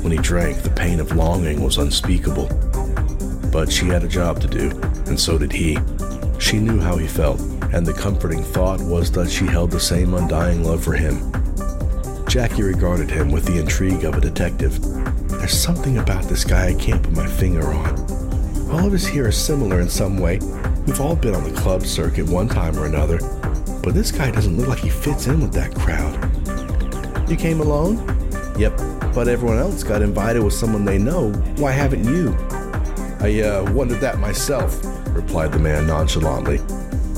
When 0.00 0.12
he 0.12 0.18
drank, 0.18 0.62
the 0.62 0.70
pain 0.70 0.98
of 0.98 1.14
longing 1.14 1.62
was 1.62 1.76
unspeakable. 1.76 2.48
But 3.52 3.70
she 3.70 3.86
had 3.86 4.02
a 4.02 4.08
job 4.08 4.40
to 4.40 4.48
do, 4.48 4.70
and 5.06 5.20
so 5.20 5.36
did 5.36 5.52
he. 5.52 5.76
She 6.38 6.58
knew 6.58 6.80
how 6.80 6.96
he 6.96 7.06
felt, 7.06 7.38
and 7.74 7.86
the 7.86 7.92
comforting 7.92 8.42
thought 8.42 8.80
was 8.80 9.12
that 9.12 9.30
she 9.30 9.44
held 9.44 9.72
the 9.72 9.80
same 9.80 10.14
undying 10.14 10.64
love 10.64 10.82
for 10.82 10.94
him. 10.94 11.30
Jackie 12.30 12.62
regarded 12.62 13.10
him 13.10 13.32
with 13.32 13.44
the 13.44 13.58
intrigue 13.58 14.04
of 14.04 14.14
a 14.14 14.20
detective. 14.20 14.80
There's 15.30 15.58
something 15.58 15.98
about 15.98 16.22
this 16.26 16.44
guy 16.44 16.68
I 16.68 16.74
can't 16.74 17.02
put 17.02 17.12
my 17.12 17.26
finger 17.26 17.72
on. 17.72 17.88
All 18.70 18.86
of 18.86 18.94
us 18.94 19.04
here 19.04 19.26
are 19.26 19.32
similar 19.32 19.80
in 19.80 19.88
some 19.88 20.16
way. 20.16 20.38
We've 20.86 21.00
all 21.00 21.16
been 21.16 21.34
on 21.34 21.42
the 21.42 21.60
club 21.60 21.84
circuit 21.84 22.28
one 22.28 22.48
time 22.48 22.78
or 22.78 22.86
another, 22.86 23.18
but 23.82 23.94
this 23.94 24.12
guy 24.12 24.30
doesn't 24.30 24.56
look 24.56 24.68
like 24.68 24.78
he 24.78 24.90
fits 24.90 25.26
in 25.26 25.40
with 25.40 25.52
that 25.54 25.74
crowd. 25.74 27.28
You 27.28 27.36
came 27.36 27.60
alone? 27.60 27.96
Yep, 28.56 28.76
but 29.12 29.26
everyone 29.26 29.58
else 29.58 29.82
got 29.82 30.00
invited 30.00 30.44
with 30.44 30.54
someone 30.54 30.84
they 30.84 30.98
know. 30.98 31.32
Why 31.56 31.72
haven't 31.72 32.04
you? 32.04 32.36
I 33.18 33.40
uh, 33.40 33.72
wondered 33.72 33.98
that 34.02 34.20
myself, 34.20 34.80
replied 35.16 35.50
the 35.50 35.58
man 35.58 35.88
nonchalantly. 35.88 36.58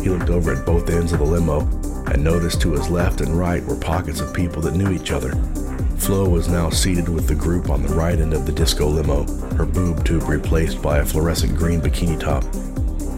He 0.03 0.09
looked 0.09 0.31
over 0.31 0.55
at 0.55 0.65
both 0.65 0.89
ends 0.89 1.13
of 1.13 1.19
the 1.19 1.27
limo 1.27 1.82
and 2.13 2.23
noticed 2.23 2.61
to 2.61 2.73
his 2.73 2.91
left 2.91 3.23
and 3.23 3.39
right 3.39 3.65
were 3.65 3.75
pockets 3.75 4.21
of 4.21 4.35
people 4.35 4.61
that 4.61 4.75
knew 4.75 4.93
each 4.93 5.11
other. 5.11 5.33
Flo 5.97 6.29
was 6.29 6.47
now 6.47 6.69
seated 6.69 7.09
with 7.09 7.27
the 7.27 7.35
group 7.35 7.71
on 7.71 7.83
the 7.83 7.95
right 7.95 8.19
end 8.19 8.35
of 8.35 8.45
the 8.45 8.53
disco 8.53 8.87
limo, 8.87 9.25
her 9.55 9.65
boob 9.65 10.05
tube 10.05 10.29
replaced 10.29 10.83
by 10.83 10.99
a 10.99 11.07
fluorescent 11.07 11.57
green 11.57 11.81
bikini 11.81 12.21
top. 12.21 12.43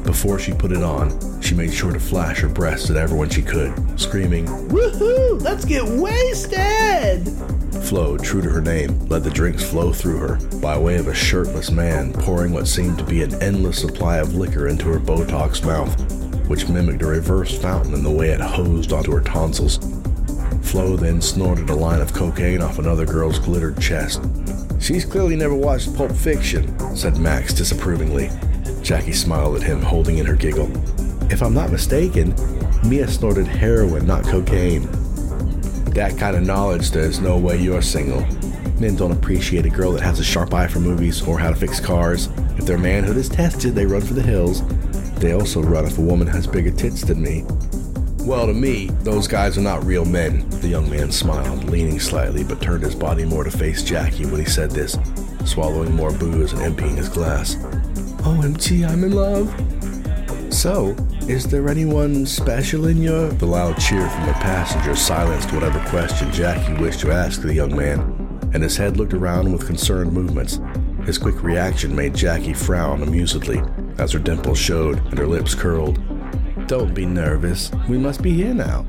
Before 0.04 0.38
she 0.38 0.52
put 0.52 0.70
it 0.70 0.82
on, 0.84 1.40
she 1.40 1.54
made 1.54 1.74
sure 1.74 1.92
to 1.92 1.98
flash 1.98 2.40
her 2.40 2.48
breasts 2.48 2.88
at 2.88 2.96
everyone 2.96 3.30
she 3.30 3.42
could, 3.42 3.72
screaming, 3.98 4.46
Woohoo! 4.68 5.42
Let's 5.42 5.64
get 5.64 5.84
wasted! 5.84 7.26
Flo, 7.84 8.16
true 8.16 8.42
to 8.42 8.50
her 8.50 8.60
name, 8.60 9.06
let 9.06 9.24
the 9.24 9.30
drinks 9.30 9.68
flow 9.68 9.92
through 9.92 10.18
her 10.18 10.38
by 10.60 10.78
way 10.78 10.96
of 10.98 11.08
a 11.08 11.14
shirtless 11.14 11.70
man 11.70 12.12
pouring 12.12 12.52
what 12.52 12.68
seemed 12.68 12.98
to 12.98 13.04
be 13.04 13.22
an 13.22 13.34
endless 13.42 13.80
supply 13.80 14.18
of 14.18 14.34
liquor 14.34 14.68
into 14.68 14.84
her 14.86 15.00
Botox 15.00 15.64
mouth 15.64 16.23
which 16.46 16.68
mimicked 16.68 17.02
a 17.02 17.06
reverse 17.06 17.56
fountain 17.58 17.94
in 17.94 18.02
the 18.02 18.10
way 18.10 18.30
it 18.30 18.40
hosed 18.40 18.92
onto 18.92 19.12
her 19.12 19.20
tonsils. 19.20 19.78
Flo 20.62 20.96
then 20.96 21.20
snorted 21.20 21.70
a 21.70 21.74
line 21.74 22.00
of 22.00 22.12
cocaine 22.12 22.60
off 22.60 22.78
another 22.78 23.06
girl's 23.06 23.38
glittered 23.38 23.80
chest. 23.80 24.22
She's 24.80 25.04
clearly 25.04 25.36
never 25.36 25.54
watched 25.54 25.94
Pulp 25.94 26.12
Fiction, 26.12 26.96
said 26.96 27.16
Max 27.16 27.54
disapprovingly. 27.54 28.30
Jackie 28.82 29.12
smiled 29.12 29.56
at 29.56 29.62
him, 29.62 29.80
holding 29.80 30.18
in 30.18 30.26
her 30.26 30.36
giggle. 30.36 30.70
If 31.32 31.42
I'm 31.42 31.54
not 31.54 31.72
mistaken, 31.72 32.34
Mia 32.84 33.08
snorted 33.08 33.46
heroin, 33.46 34.06
not 34.06 34.24
cocaine. 34.24 34.88
That 35.92 36.18
kind 36.18 36.36
of 36.36 36.42
knowledge, 36.42 36.90
there's 36.90 37.20
no 37.20 37.38
way 37.38 37.56
you're 37.58 37.80
single. 37.80 38.26
Men 38.80 38.96
don't 38.96 39.12
appreciate 39.12 39.64
a 39.64 39.70
girl 39.70 39.92
that 39.92 40.02
has 40.02 40.18
a 40.18 40.24
sharp 40.24 40.52
eye 40.52 40.66
for 40.66 40.80
movies 40.80 41.22
or 41.22 41.38
how 41.38 41.48
to 41.48 41.56
fix 41.56 41.80
cars. 41.80 42.28
If 42.58 42.66
their 42.66 42.76
manhood 42.76 43.16
is 43.16 43.28
tested, 43.28 43.74
they 43.74 43.86
run 43.86 44.02
for 44.02 44.14
the 44.14 44.22
hills. 44.22 44.62
They 45.24 45.32
also 45.32 45.62
run 45.62 45.86
if 45.86 45.96
a 45.96 46.02
woman 46.02 46.26
has 46.26 46.46
bigger 46.46 46.70
tits 46.70 47.00
than 47.00 47.22
me. 47.22 47.46
Well, 48.26 48.46
to 48.46 48.52
me, 48.52 48.88
those 49.04 49.26
guys 49.26 49.56
are 49.56 49.62
not 49.62 49.82
real 49.82 50.04
men. 50.04 50.46
The 50.60 50.68
young 50.68 50.90
man 50.90 51.10
smiled, 51.10 51.64
leaning 51.64 51.98
slightly, 51.98 52.44
but 52.44 52.60
turned 52.60 52.82
his 52.82 52.94
body 52.94 53.24
more 53.24 53.42
to 53.42 53.50
face 53.50 53.82
Jackie 53.82 54.26
when 54.26 54.38
he 54.38 54.44
said 54.44 54.72
this, 54.72 54.98
swallowing 55.46 55.94
more 55.94 56.12
booze 56.12 56.52
and 56.52 56.60
emptying 56.60 56.96
his 56.96 57.08
glass. 57.08 57.56
Oh, 58.22 58.38
OMG, 58.42 58.86
I'm 58.86 59.02
in 59.02 59.12
love. 59.12 59.48
So, 60.52 60.94
is 61.26 61.46
there 61.46 61.70
anyone 61.70 62.26
special 62.26 62.86
in 62.88 63.00
your. 63.00 63.30
The 63.30 63.46
loud 63.46 63.78
cheer 63.80 64.06
from 64.06 64.26
the 64.26 64.34
passenger 64.34 64.94
silenced 64.94 65.54
whatever 65.54 65.82
question 65.88 66.30
Jackie 66.32 66.74
wished 66.74 67.00
to 67.00 67.12
ask 67.12 67.40
the 67.40 67.54
young 67.54 67.74
man, 67.74 68.00
and 68.52 68.62
his 68.62 68.76
head 68.76 68.98
looked 68.98 69.14
around 69.14 69.50
with 69.50 69.66
concerned 69.66 70.12
movements. 70.12 70.60
His 71.06 71.16
quick 71.16 71.42
reaction 71.42 71.96
made 71.96 72.14
Jackie 72.14 72.52
frown 72.52 73.00
amusedly, 73.00 73.62
as 73.98 74.12
her 74.12 74.18
dimples 74.18 74.58
showed 74.58 74.98
and 75.06 75.18
her 75.18 75.26
lips 75.26 75.54
curled. 75.54 75.98
Don't 76.66 76.94
be 76.94 77.06
nervous. 77.06 77.70
We 77.88 77.98
must 77.98 78.22
be 78.22 78.32
here 78.32 78.54
now. 78.54 78.84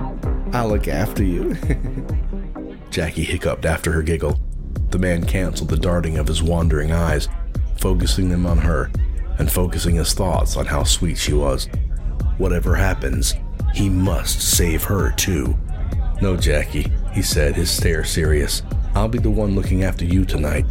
I'll 0.54 0.70
look 0.70 0.88
after 0.88 1.24
you. 1.24 1.56
Jackie 2.90 3.24
hiccuped 3.24 3.66
after 3.66 3.92
her 3.92 4.02
giggle. 4.02 4.40
The 4.90 5.00
man 5.00 5.26
canceled 5.26 5.70
the 5.70 5.78
darting 5.78 6.18
of 6.18 6.28
his 6.28 6.42
wandering 6.42 6.92
eyes, 6.92 7.28
focusing 7.78 8.30
them 8.30 8.46
on 8.46 8.58
her 8.60 8.90
and 9.38 9.52
focusing 9.52 9.96
his 9.96 10.14
thoughts 10.14 10.56
on 10.56 10.66
how 10.66 10.84
sweet 10.84 11.18
she 11.18 11.34
was. 11.34 11.68
Whatever 12.38 12.76
happens, 12.76 13.34
he 13.74 13.90
must 13.90 14.42
save 14.42 14.84
her 14.84 15.12
too. 15.12 15.58
No, 16.22 16.38
Jackie, 16.38 16.92
he 17.12 17.22
said, 17.22 17.56
his 17.56 17.70
stare 17.70 18.06
serious. 18.06 18.64
I'll 18.94 19.10
be 19.10 19.20
the 19.20 19.30
one 19.30 19.56
looking 19.56 19.84
after 19.84 20.06
you 20.06 20.24
tonight. 20.24 20.66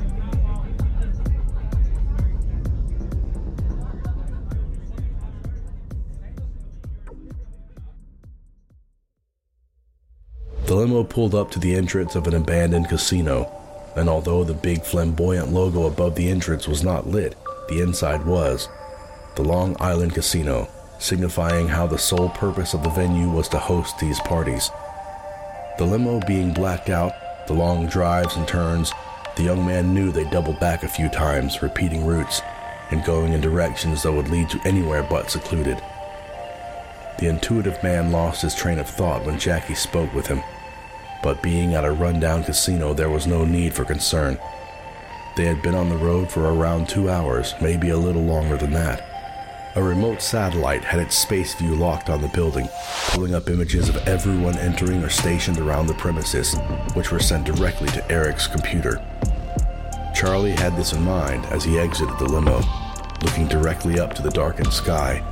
The 10.74 10.80
limo 10.80 11.04
pulled 11.04 11.36
up 11.36 11.52
to 11.52 11.60
the 11.60 11.76
entrance 11.76 12.16
of 12.16 12.26
an 12.26 12.34
abandoned 12.34 12.88
casino, 12.88 13.48
and 13.94 14.08
although 14.08 14.42
the 14.42 14.54
big 14.54 14.82
flamboyant 14.82 15.52
logo 15.52 15.86
above 15.86 16.16
the 16.16 16.28
entrance 16.28 16.66
was 16.66 16.82
not 16.82 17.06
lit, 17.06 17.36
the 17.68 17.80
inside 17.80 18.26
was. 18.26 18.68
The 19.36 19.44
Long 19.44 19.76
Island 19.78 20.14
Casino, 20.14 20.68
signifying 20.98 21.68
how 21.68 21.86
the 21.86 21.96
sole 21.96 22.30
purpose 22.30 22.74
of 22.74 22.82
the 22.82 22.90
venue 22.90 23.30
was 23.30 23.48
to 23.50 23.58
host 23.60 24.00
these 24.00 24.18
parties. 24.22 24.68
The 25.78 25.84
limo 25.84 26.18
being 26.26 26.52
blacked 26.52 26.90
out, 26.90 27.12
the 27.46 27.54
long 27.54 27.86
drives 27.86 28.34
and 28.34 28.48
turns, 28.48 28.92
the 29.36 29.44
young 29.44 29.64
man 29.64 29.94
knew 29.94 30.10
they 30.10 30.28
doubled 30.28 30.58
back 30.58 30.82
a 30.82 30.88
few 30.88 31.08
times, 31.08 31.62
repeating 31.62 32.04
routes 32.04 32.42
and 32.90 33.04
going 33.04 33.32
in 33.32 33.40
directions 33.40 34.02
that 34.02 34.12
would 34.12 34.28
lead 34.28 34.50
to 34.50 34.60
anywhere 34.64 35.04
but 35.04 35.30
secluded. 35.30 35.80
The 37.20 37.28
intuitive 37.28 37.80
man 37.84 38.10
lost 38.10 38.42
his 38.42 38.56
train 38.56 38.80
of 38.80 38.90
thought 38.90 39.24
when 39.24 39.38
Jackie 39.38 39.76
spoke 39.76 40.12
with 40.12 40.26
him 40.26 40.42
but 41.24 41.42
being 41.42 41.72
at 41.72 41.86
a 41.86 41.90
rundown 41.90 42.44
casino, 42.44 42.92
there 42.92 43.08
was 43.08 43.26
no 43.26 43.46
need 43.46 43.72
for 43.72 43.82
concern. 43.82 44.38
They 45.36 45.46
had 45.46 45.62
been 45.62 45.74
on 45.74 45.88
the 45.88 45.96
road 45.96 46.30
for 46.30 46.52
around 46.52 46.86
two 46.86 47.08
hours, 47.08 47.54
maybe 47.62 47.88
a 47.88 47.96
little 47.96 48.22
longer 48.22 48.58
than 48.58 48.72
that. 48.74 49.72
A 49.74 49.82
remote 49.82 50.20
satellite 50.20 50.84
had 50.84 51.00
its 51.00 51.16
space 51.16 51.54
view 51.54 51.74
locked 51.76 52.10
on 52.10 52.20
the 52.20 52.28
building, 52.28 52.68
pulling 53.08 53.34
up 53.34 53.48
images 53.48 53.88
of 53.88 53.96
everyone 54.06 54.58
entering 54.58 55.02
or 55.02 55.08
stationed 55.08 55.58
around 55.58 55.86
the 55.86 55.94
premises, 55.94 56.54
which 56.92 57.10
were 57.10 57.18
sent 57.18 57.46
directly 57.46 57.88
to 57.88 58.12
Eric's 58.12 58.46
computer. 58.46 59.02
Charlie 60.14 60.52
had 60.52 60.76
this 60.76 60.92
in 60.92 61.02
mind 61.02 61.46
as 61.46 61.64
he 61.64 61.78
exited 61.78 62.18
the 62.18 62.28
limo, 62.28 62.60
looking 63.22 63.48
directly 63.48 63.98
up 63.98 64.12
to 64.12 64.22
the 64.22 64.30
darkened 64.30 64.74
sky, 64.74 65.24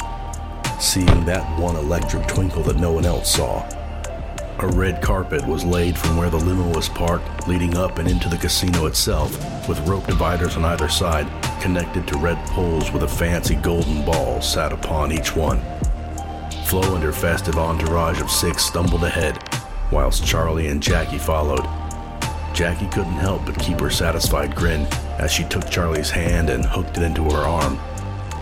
seeing 0.81 1.27
that 1.27 1.61
one 1.61 1.77
electric 1.77 2.27
twinkle 2.29 2.63
that 2.63 2.79
no 2.79 2.93
one 2.93 3.05
else 3.05 3.35
saw. 3.35 3.82
A 4.59 4.67
red 4.69 5.03
carpet 5.03 5.45
was 5.47 5.65
laid 5.65 5.99
from 5.99 6.17
where 6.17 6.31
the 6.31 6.37
limo 6.37 6.75
was 6.75 6.89
parked, 6.89 7.49
leading 7.49 7.77
up 7.77 7.99
and 7.99 8.09
into 8.09 8.29
the 8.29 8.37
casino 8.37 8.87
itself, 8.87 9.33
with 9.69 9.81
rope 9.89 10.07
dividers 10.07 10.57
on 10.57 10.65
either 10.65 10.89
side, 10.89 11.27
connected 11.61 12.07
to 12.07 12.19
red 12.19 12.39
poles 12.49 12.93
with 12.93 13.03
a 13.03 13.09
fancy 13.09 13.55
golden 13.57 14.05
ball 14.05 14.41
sat 14.41 14.73
upon 14.73 15.11
each 15.11 15.35
one. 15.35 15.61
Flo 16.67 16.95
and 16.95 17.03
her 17.03 17.13
festive 17.13 17.57
entourage 17.57 18.21
of 18.21 18.31
six 18.31 18.65
stumbled 18.65 19.05
ahead, 19.05 19.43
whilst 19.91 20.25
Charlie 20.25 20.69
and 20.69 20.83
Jackie 20.83 21.19
followed. 21.19 21.67
Jackie 22.55 22.89
couldn't 22.89 23.13
help 23.13 23.45
but 23.47 23.59
keep 23.59 23.81
her 23.81 23.91
satisfied 23.91 24.55
grin 24.55 24.87
as 25.19 25.33
she 25.33 25.45
took 25.45 25.69
Charlie's 25.71 26.11
hand 26.11 26.51
and 26.51 26.65
hooked 26.65 26.99
it 26.99 27.03
into 27.03 27.25
her 27.25 27.43
arm. 27.43 27.79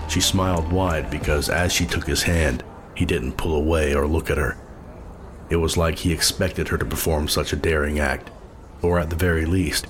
She 0.08 0.20
smiled 0.20 0.70
wide 0.72 1.08
because 1.08 1.48
as 1.48 1.72
she 1.72 1.86
took 1.86 2.06
his 2.06 2.24
hand, 2.24 2.64
he 2.94 3.04
didn't 3.04 3.36
pull 3.36 3.54
away 3.54 3.94
or 3.94 4.06
look 4.06 4.28
at 4.28 4.38
her. 4.38 4.58
It 5.50 5.56
was 5.56 5.76
like 5.76 5.98
he 5.98 6.12
expected 6.12 6.68
her 6.68 6.78
to 6.78 6.84
perform 6.84 7.26
such 7.28 7.52
a 7.52 7.56
daring 7.56 7.98
act, 7.98 8.30
or 8.82 9.00
at 9.00 9.10
the 9.10 9.16
very 9.16 9.44
least, 9.44 9.88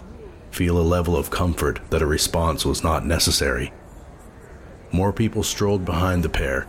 feel 0.51 0.79
a 0.79 0.83
level 0.83 1.17
of 1.17 1.31
comfort 1.31 1.81
that 1.91 2.03
a 2.03 2.07
response 2.07 2.65
was 2.65 2.83
not 2.83 3.07
necessary. 3.07 3.73
More 4.91 5.13
people 5.13 5.43
strolled 5.43 5.85
behind 5.85 6.25
the 6.25 6.29
pair, 6.29 6.67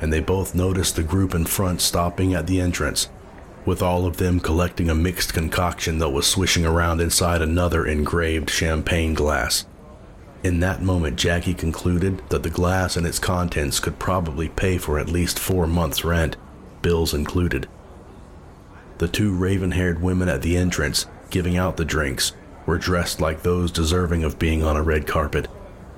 and 0.00 0.12
they 0.12 0.20
both 0.20 0.54
noticed 0.54 0.96
the 0.96 1.02
group 1.02 1.34
in 1.34 1.44
front 1.44 1.82
stopping 1.82 2.34
at 2.34 2.46
the 2.46 2.60
entrance, 2.60 3.08
with 3.66 3.82
all 3.82 4.06
of 4.06 4.16
them 4.16 4.40
collecting 4.40 4.88
a 4.88 4.94
mixed 4.94 5.34
concoction 5.34 5.98
that 5.98 6.08
was 6.08 6.26
swishing 6.26 6.64
around 6.64 7.00
inside 7.00 7.42
another 7.42 7.86
engraved 7.86 8.48
champagne 8.48 9.12
glass. 9.12 9.66
In 10.42 10.60
that 10.60 10.82
moment, 10.82 11.16
Jackie 11.16 11.52
concluded 11.52 12.22
that 12.30 12.42
the 12.42 12.48
glass 12.48 12.96
and 12.96 13.06
its 13.06 13.18
contents 13.18 13.78
could 13.78 13.98
probably 13.98 14.48
pay 14.48 14.78
for 14.78 14.98
at 14.98 15.10
least 15.10 15.38
four 15.38 15.66
months' 15.66 16.04
rent, 16.04 16.38
bills 16.80 17.12
included. 17.12 17.68
The 19.00 19.08
two 19.08 19.34
raven 19.34 19.70
haired 19.70 20.02
women 20.02 20.28
at 20.28 20.42
the 20.42 20.58
entrance, 20.58 21.06
giving 21.30 21.56
out 21.56 21.78
the 21.78 21.86
drinks, 21.86 22.34
were 22.66 22.76
dressed 22.76 23.18
like 23.18 23.40
those 23.40 23.72
deserving 23.72 24.24
of 24.24 24.38
being 24.38 24.62
on 24.62 24.76
a 24.76 24.82
red 24.82 25.06
carpet. 25.06 25.48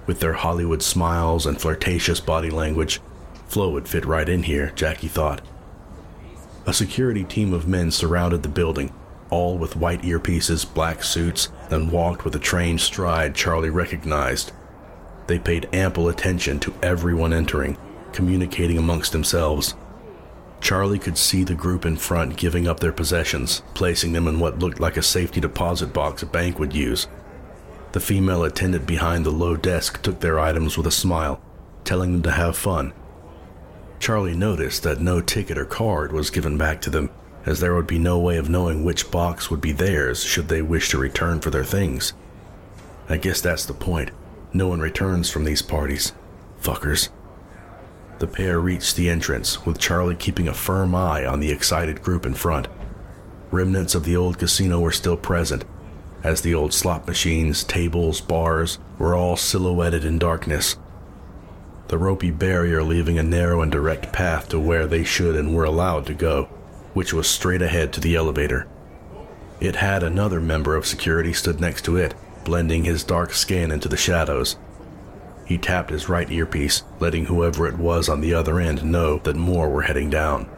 With 0.06 0.20
their 0.20 0.34
Hollywood 0.34 0.84
smiles 0.84 1.44
and 1.44 1.60
flirtatious 1.60 2.20
body 2.20 2.48
language, 2.48 3.00
Flo 3.48 3.70
would 3.70 3.88
fit 3.88 4.04
right 4.04 4.28
in 4.28 4.44
here, 4.44 4.70
Jackie 4.76 5.08
thought. 5.08 5.40
A 6.64 6.72
security 6.72 7.24
team 7.24 7.52
of 7.52 7.66
men 7.66 7.90
surrounded 7.90 8.44
the 8.44 8.48
building, 8.48 8.92
all 9.30 9.58
with 9.58 9.74
white 9.74 10.02
earpieces, 10.02 10.64
black 10.72 11.02
suits, 11.02 11.48
and 11.70 11.90
walked 11.90 12.24
with 12.24 12.36
a 12.36 12.38
trained 12.38 12.80
stride 12.80 13.34
Charlie 13.34 13.68
recognized. 13.68 14.52
They 15.26 15.40
paid 15.40 15.68
ample 15.72 16.08
attention 16.08 16.60
to 16.60 16.74
everyone 16.84 17.32
entering, 17.32 17.76
communicating 18.12 18.78
amongst 18.78 19.10
themselves. 19.10 19.74
Charlie 20.62 21.00
could 21.00 21.18
see 21.18 21.42
the 21.42 21.56
group 21.56 21.84
in 21.84 21.96
front 21.96 22.36
giving 22.36 22.68
up 22.68 22.78
their 22.78 22.92
possessions, 22.92 23.62
placing 23.74 24.12
them 24.12 24.28
in 24.28 24.38
what 24.38 24.60
looked 24.60 24.78
like 24.78 24.96
a 24.96 25.02
safety 25.02 25.40
deposit 25.40 25.92
box 25.92 26.22
a 26.22 26.26
bank 26.26 26.60
would 26.60 26.72
use. 26.72 27.08
The 27.90 28.00
female 28.00 28.44
attendant 28.44 28.86
behind 28.86 29.26
the 29.26 29.30
low 29.30 29.56
desk 29.56 30.00
took 30.02 30.20
their 30.20 30.38
items 30.38 30.78
with 30.78 30.86
a 30.86 30.92
smile, 30.92 31.42
telling 31.82 32.12
them 32.12 32.22
to 32.22 32.30
have 32.30 32.56
fun. 32.56 32.92
Charlie 33.98 34.36
noticed 34.36 34.84
that 34.84 35.00
no 35.00 35.20
ticket 35.20 35.58
or 35.58 35.64
card 35.64 36.12
was 36.12 36.30
given 36.30 36.56
back 36.56 36.80
to 36.82 36.90
them, 36.90 37.10
as 37.44 37.58
there 37.58 37.74
would 37.74 37.88
be 37.88 37.98
no 37.98 38.20
way 38.20 38.36
of 38.36 38.48
knowing 38.48 38.84
which 38.84 39.10
box 39.10 39.50
would 39.50 39.60
be 39.60 39.72
theirs 39.72 40.22
should 40.22 40.48
they 40.48 40.62
wish 40.62 40.90
to 40.90 40.98
return 40.98 41.40
for 41.40 41.50
their 41.50 41.64
things. 41.64 42.12
I 43.08 43.16
guess 43.16 43.40
that's 43.40 43.66
the 43.66 43.74
point. 43.74 44.12
No 44.52 44.68
one 44.68 44.80
returns 44.80 45.28
from 45.28 45.42
these 45.42 45.60
parties. 45.60 46.12
Fuckers. 46.60 47.08
The 48.18 48.26
pair 48.26 48.60
reached 48.60 48.96
the 48.96 49.08
entrance, 49.08 49.66
with 49.66 49.78
Charlie 49.78 50.14
keeping 50.14 50.48
a 50.48 50.54
firm 50.54 50.94
eye 50.94 51.26
on 51.26 51.40
the 51.40 51.50
excited 51.50 52.02
group 52.02 52.24
in 52.24 52.34
front. 52.34 52.68
Remnants 53.50 53.94
of 53.94 54.04
the 54.04 54.16
old 54.16 54.38
casino 54.38 54.80
were 54.80 54.92
still 54.92 55.16
present, 55.16 55.64
as 56.22 56.40
the 56.40 56.54
old 56.54 56.72
slot 56.72 57.06
machines, 57.06 57.64
tables, 57.64 58.20
bars 58.20 58.78
were 58.98 59.14
all 59.14 59.36
silhouetted 59.36 60.04
in 60.04 60.18
darkness. 60.18 60.76
The 61.88 61.98
ropey 61.98 62.30
barrier 62.30 62.82
leaving 62.82 63.18
a 63.18 63.22
narrow 63.22 63.60
and 63.60 63.72
direct 63.72 64.12
path 64.12 64.48
to 64.50 64.60
where 64.60 64.86
they 64.86 65.04
should 65.04 65.36
and 65.36 65.54
were 65.54 65.64
allowed 65.64 66.06
to 66.06 66.14
go 66.14 66.48
which 66.94 67.12
was 67.12 67.26
straight 67.26 67.62
ahead 67.62 67.92
to 67.92 68.00
the 68.00 68.14
elevator. 68.14 68.66
It 69.60 69.76
had 69.76 70.02
another 70.02 70.40
member 70.40 70.74
of 70.76 70.86
security 70.86 71.32
stood 71.32 71.60
next 71.60 71.84
to 71.86 71.96
it, 71.96 72.14
blending 72.44 72.84
his 72.84 73.04
dark 73.04 73.32
skin 73.32 73.70
into 73.70 73.88
the 73.88 73.96
shadows. 73.96 74.56
He 75.44 75.58
tapped 75.58 75.90
his 75.90 76.08
right 76.08 76.30
earpiece, 76.30 76.82
letting 77.00 77.26
whoever 77.26 77.66
it 77.66 77.78
was 77.78 78.08
on 78.08 78.20
the 78.20 78.34
other 78.34 78.60
end 78.60 78.84
know 78.84 79.18
that 79.18 79.36
more 79.36 79.68
were 79.68 79.82
heading 79.82 80.08
down. 80.08 80.48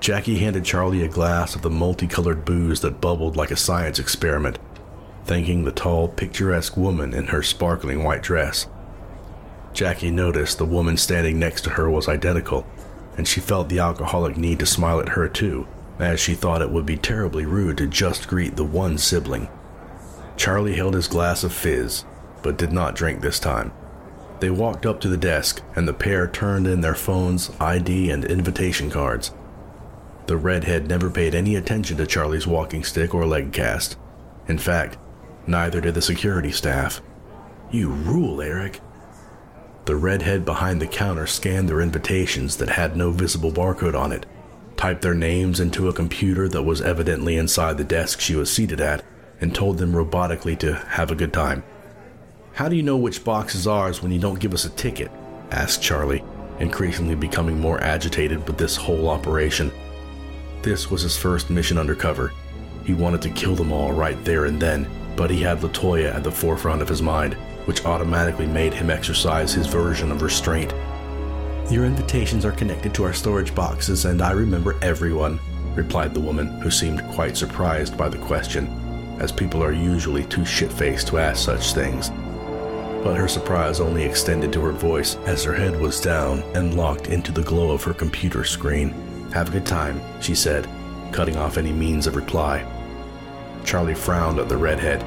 Jackie 0.00 0.38
handed 0.38 0.64
Charlie 0.64 1.02
a 1.02 1.08
glass 1.08 1.54
of 1.54 1.62
the 1.62 1.70
multicolored 1.70 2.44
booze 2.44 2.80
that 2.80 3.00
bubbled 3.00 3.36
like 3.36 3.50
a 3.50 3.56
science 3.56 3.98
experiment, 3.98 4.58
thanking 5.24 5.64
the 5.64 5.72
tall, 5.72 6.08
picturesque 6.08 6.76
woman 6.76 7.12
in 7.12 7.26
her 7.26 7.42
sparkling 7.42 8.04
white 8.04 8.22
dress. 8.22 8.66
Jackie 9.72 10.10
noticed 10.10 10.58
the 10.58 10.64
woman 10.64 10.96
standing 10.96 11.38
next 11.38 11.62
to 11.62 11.70
her 11.70 11.90
was 11.90 12.08
identical, 12.08 12.66
and 13.16 13.28
she 13.28 13.40
felt 13.40 13.68
the 13.68 13.80
alcoholic 13.80 14.36
need 14.36 14.58
to 14.60 14.66
smile 14.66 15.00
at 15.00 15.10
her 15.10 15.28
too, 15.28 15.66
as 15.98 16.20
she 16.20 16.34
thought 16.34 16.62
it 16.62 16.70
would 16.70 16.86
be 16.86 16.96
terribly 16.96 17.44
rude 17.44 17.76
to 17.76 17.86
just 17.86 18.28
greet 18.28 18.56
the 18.56 18.64
one 18.64 18.96
sibling. 18.96 19.48
Charlie 20.36 20.76
held 20.76 20.94
his 20.94 21.08
glass 21.08 21.42
of 21.42 21.52
fizz, 21.52 22.04
but 22.42 22.56
did 22.56 22.72
not 22.72 22.94
drink 22.94 23.20
this 23.20 23.40
time. 23.40 23.72
They 24.40 24.50
walked 24.50 24.86
up 24.86 25.00
to 25.00 25.08
the 25.08 25.16
desk, 25.16 25.62
and 25.74 25.88
the 25.88 25.92
pair 25.92 26.28
turned 26.28 26.66
in 26.66 26.80
their 26.80 26.94
phones, 26.94 27.50
ID, 27.58 28.10
and 28.10 28.24
invitation 28.24 28.90
cards. 28.90 29.32
The 30.26 30.36
redhead 30.36 30.88
never 30.88 31.10
paid 31.10 31.34
any 31.34 31.56
attention 31.56 31.96
to 31.96 32.06
Charlie's 32.06 32.46
walking 32.46 32.84
stick 32.84 33.14
or 33.14 33.26
leg 33.26 33.52
cast. 33.52 33.96
In 34.46 34.58
fact, 34.58 34.98
neither 35.46 35.80
did 35.80 35.94
the 35.94 36.02
security 36.02 36.52
staff. 36.52 37.00
You 37.70 37.88
rule, 37.88 38.40
Eric, 38.40 38.80
the 39.86 39.96
redhead 39.96 40.44
behind 40.44 40.82
the 40.82 40.86
counter 40.86 41.26
scanned 41.26 41.66
their 41.66 41.80
invitations 41.80 42.58
that 42.58 42.68
had 42.68 42.94
no 42.94 43.10
visible 43.10 43.50
barcode 43.50 43.98
on 43.98 44.12
it, 44.12 44.26
typed 44.76 45.00
their 45.00 45.14
names 45.14 45.60
into 45.60 45.88
a 45.88 45.94
computer 45.94 46.46
that 46.46 46.62
was 46.62 46.82
evidently 46.82 47.38
inside 47.38 47.78
the 47.78 47.84
desk 47.84 48.20
she 48.20 48.34
was 48.34 48.52
seated 48.52 48.82
at, 48.82 49.02
and 49.40 49.54
told 49.54 49.78
them 49.78 49.92
robotically 49.92 50.58
to 50.58 50.74
have 50.74 51.10
a 51.10 51.14
good 51.14 51.32
time. 51.32 51.64
How 52.58 52.68
do 52.68 52.74
you 52.74 52.82
know 52.82 52.96
which 52.96 53.22
box 53.22 53.54
is 53.54 53.68
ours 53.68 54.02
when 54.02 54.10
you 54.10 54.18
don't 54.18 54.40
give 54.40 54.52
us 54.52 54.64
a 54.64 54.70
ticket? 54.70 55.12
asked 55.52 55.80
Charlie, 55.80 56.24
increasingly 56.58 57.14
becoming 57.14 57.60
more 57.60 57.80
agitated 57.84 58.44
with 58.48 58.58
this 58.58 58.74
whole 58.74 59.08
operation. 59.08 59.70
This 60.62 60.90
was 60.90 61.02
his 61.02 61.16
first 61.16 61.50
mission 61.50 61.78
undercover. 61.78 62.32
He 62.84 62.94
wanted 62.94 63.22
to 63.22 63.30
kill 63.30 63.54
them 63.54 63.70
all 63.70 63.92
right 63.92 64.18
there 64.24 64.46
and 64.46 64.60
then, 64.60 64.90
but 65.14 65.30
he 65.30 65.40
had 65.40 65.60
Latoya 65.60 66.12
at 66.12 66.24
the 66.24 66.32
forefront 66.32 66.82
of 66.82 66.88
his 66.88 67.00
mind 67.00 67.34
which 67.66 67.84
automatically 67.84 68.46
made 68.46 68.74
him 68.74 68.90
exercise 68.90 69.52
his 69.52 69.68
version 69.68 70.10
of 70.10 70.22
restraint. 70.22 70.74
Your 71.70 71.84
invitations 71.84 72.44
are 72.44 72.50
connected 72.50 72.92
to 72.94 73.04
our 73.04 73.14
storage 73.14 73.54
boxes, 73.54 74.04
and 74.04 74.20
I 74.20 74.32
remember 74.32 74.74
everyone, 74.82 75.38
replied 75.76 76.12
the 76.12 76.20
woman, 76.20 76.48
who 76.60 76.72
seemed 76.72 77.04
quite 77.12 77.36
surprised 77.36 77.96
by 77.96 78.08
the 78.08 78.18
question, 78.18 78.66
as 79.20 79.30
people 79.30 79.62
are 79.62 79.70
usually 79.70 80.24
too 80.24 80.44
shit 80.44 80.72
faced 80.72 81.06
to 81.08 81.18
ask 81.18 81.44
such 81.44 81.72
things. 81.72 82.10
But 83.02 83.16
her 83.16 83.28
surprise 83.28 83.80
only 83.80 84.04
extended 84.04 84.52
to 84.52 84.60
her 84.62 84.72
voice 84.72 85.16
as 85.26 85.44
her 85.44 85.54
head 85.54 85.80
was 85.80 86.00
down 86.00 86.40
and 86.54 86.76
locked 86.76 87.08
into 87.08 87.32
the 87.32 87.42
glow 87.42 87.70
of 87.70 87.84
her 87.84 87.94
computer 87.94 88.44
screen. 88.44 88.90
Have 89.32 89.48
a 89.48 89.52
good 89.52 89.66
time, 89.66 90.00
she 90.20 90.34
said, 90.34 90.68
cutting 91.12 91.36
off 91.36 91.58
any 91.58 91.72
means 91.72 92.06
of 92.06 92.16
reply. 92.16 92.66
Charlie 93.64 93.94
frowned 93.94 94.38
at 94.38 94.48
the 94.48 94.56
redhead 94.56 95.04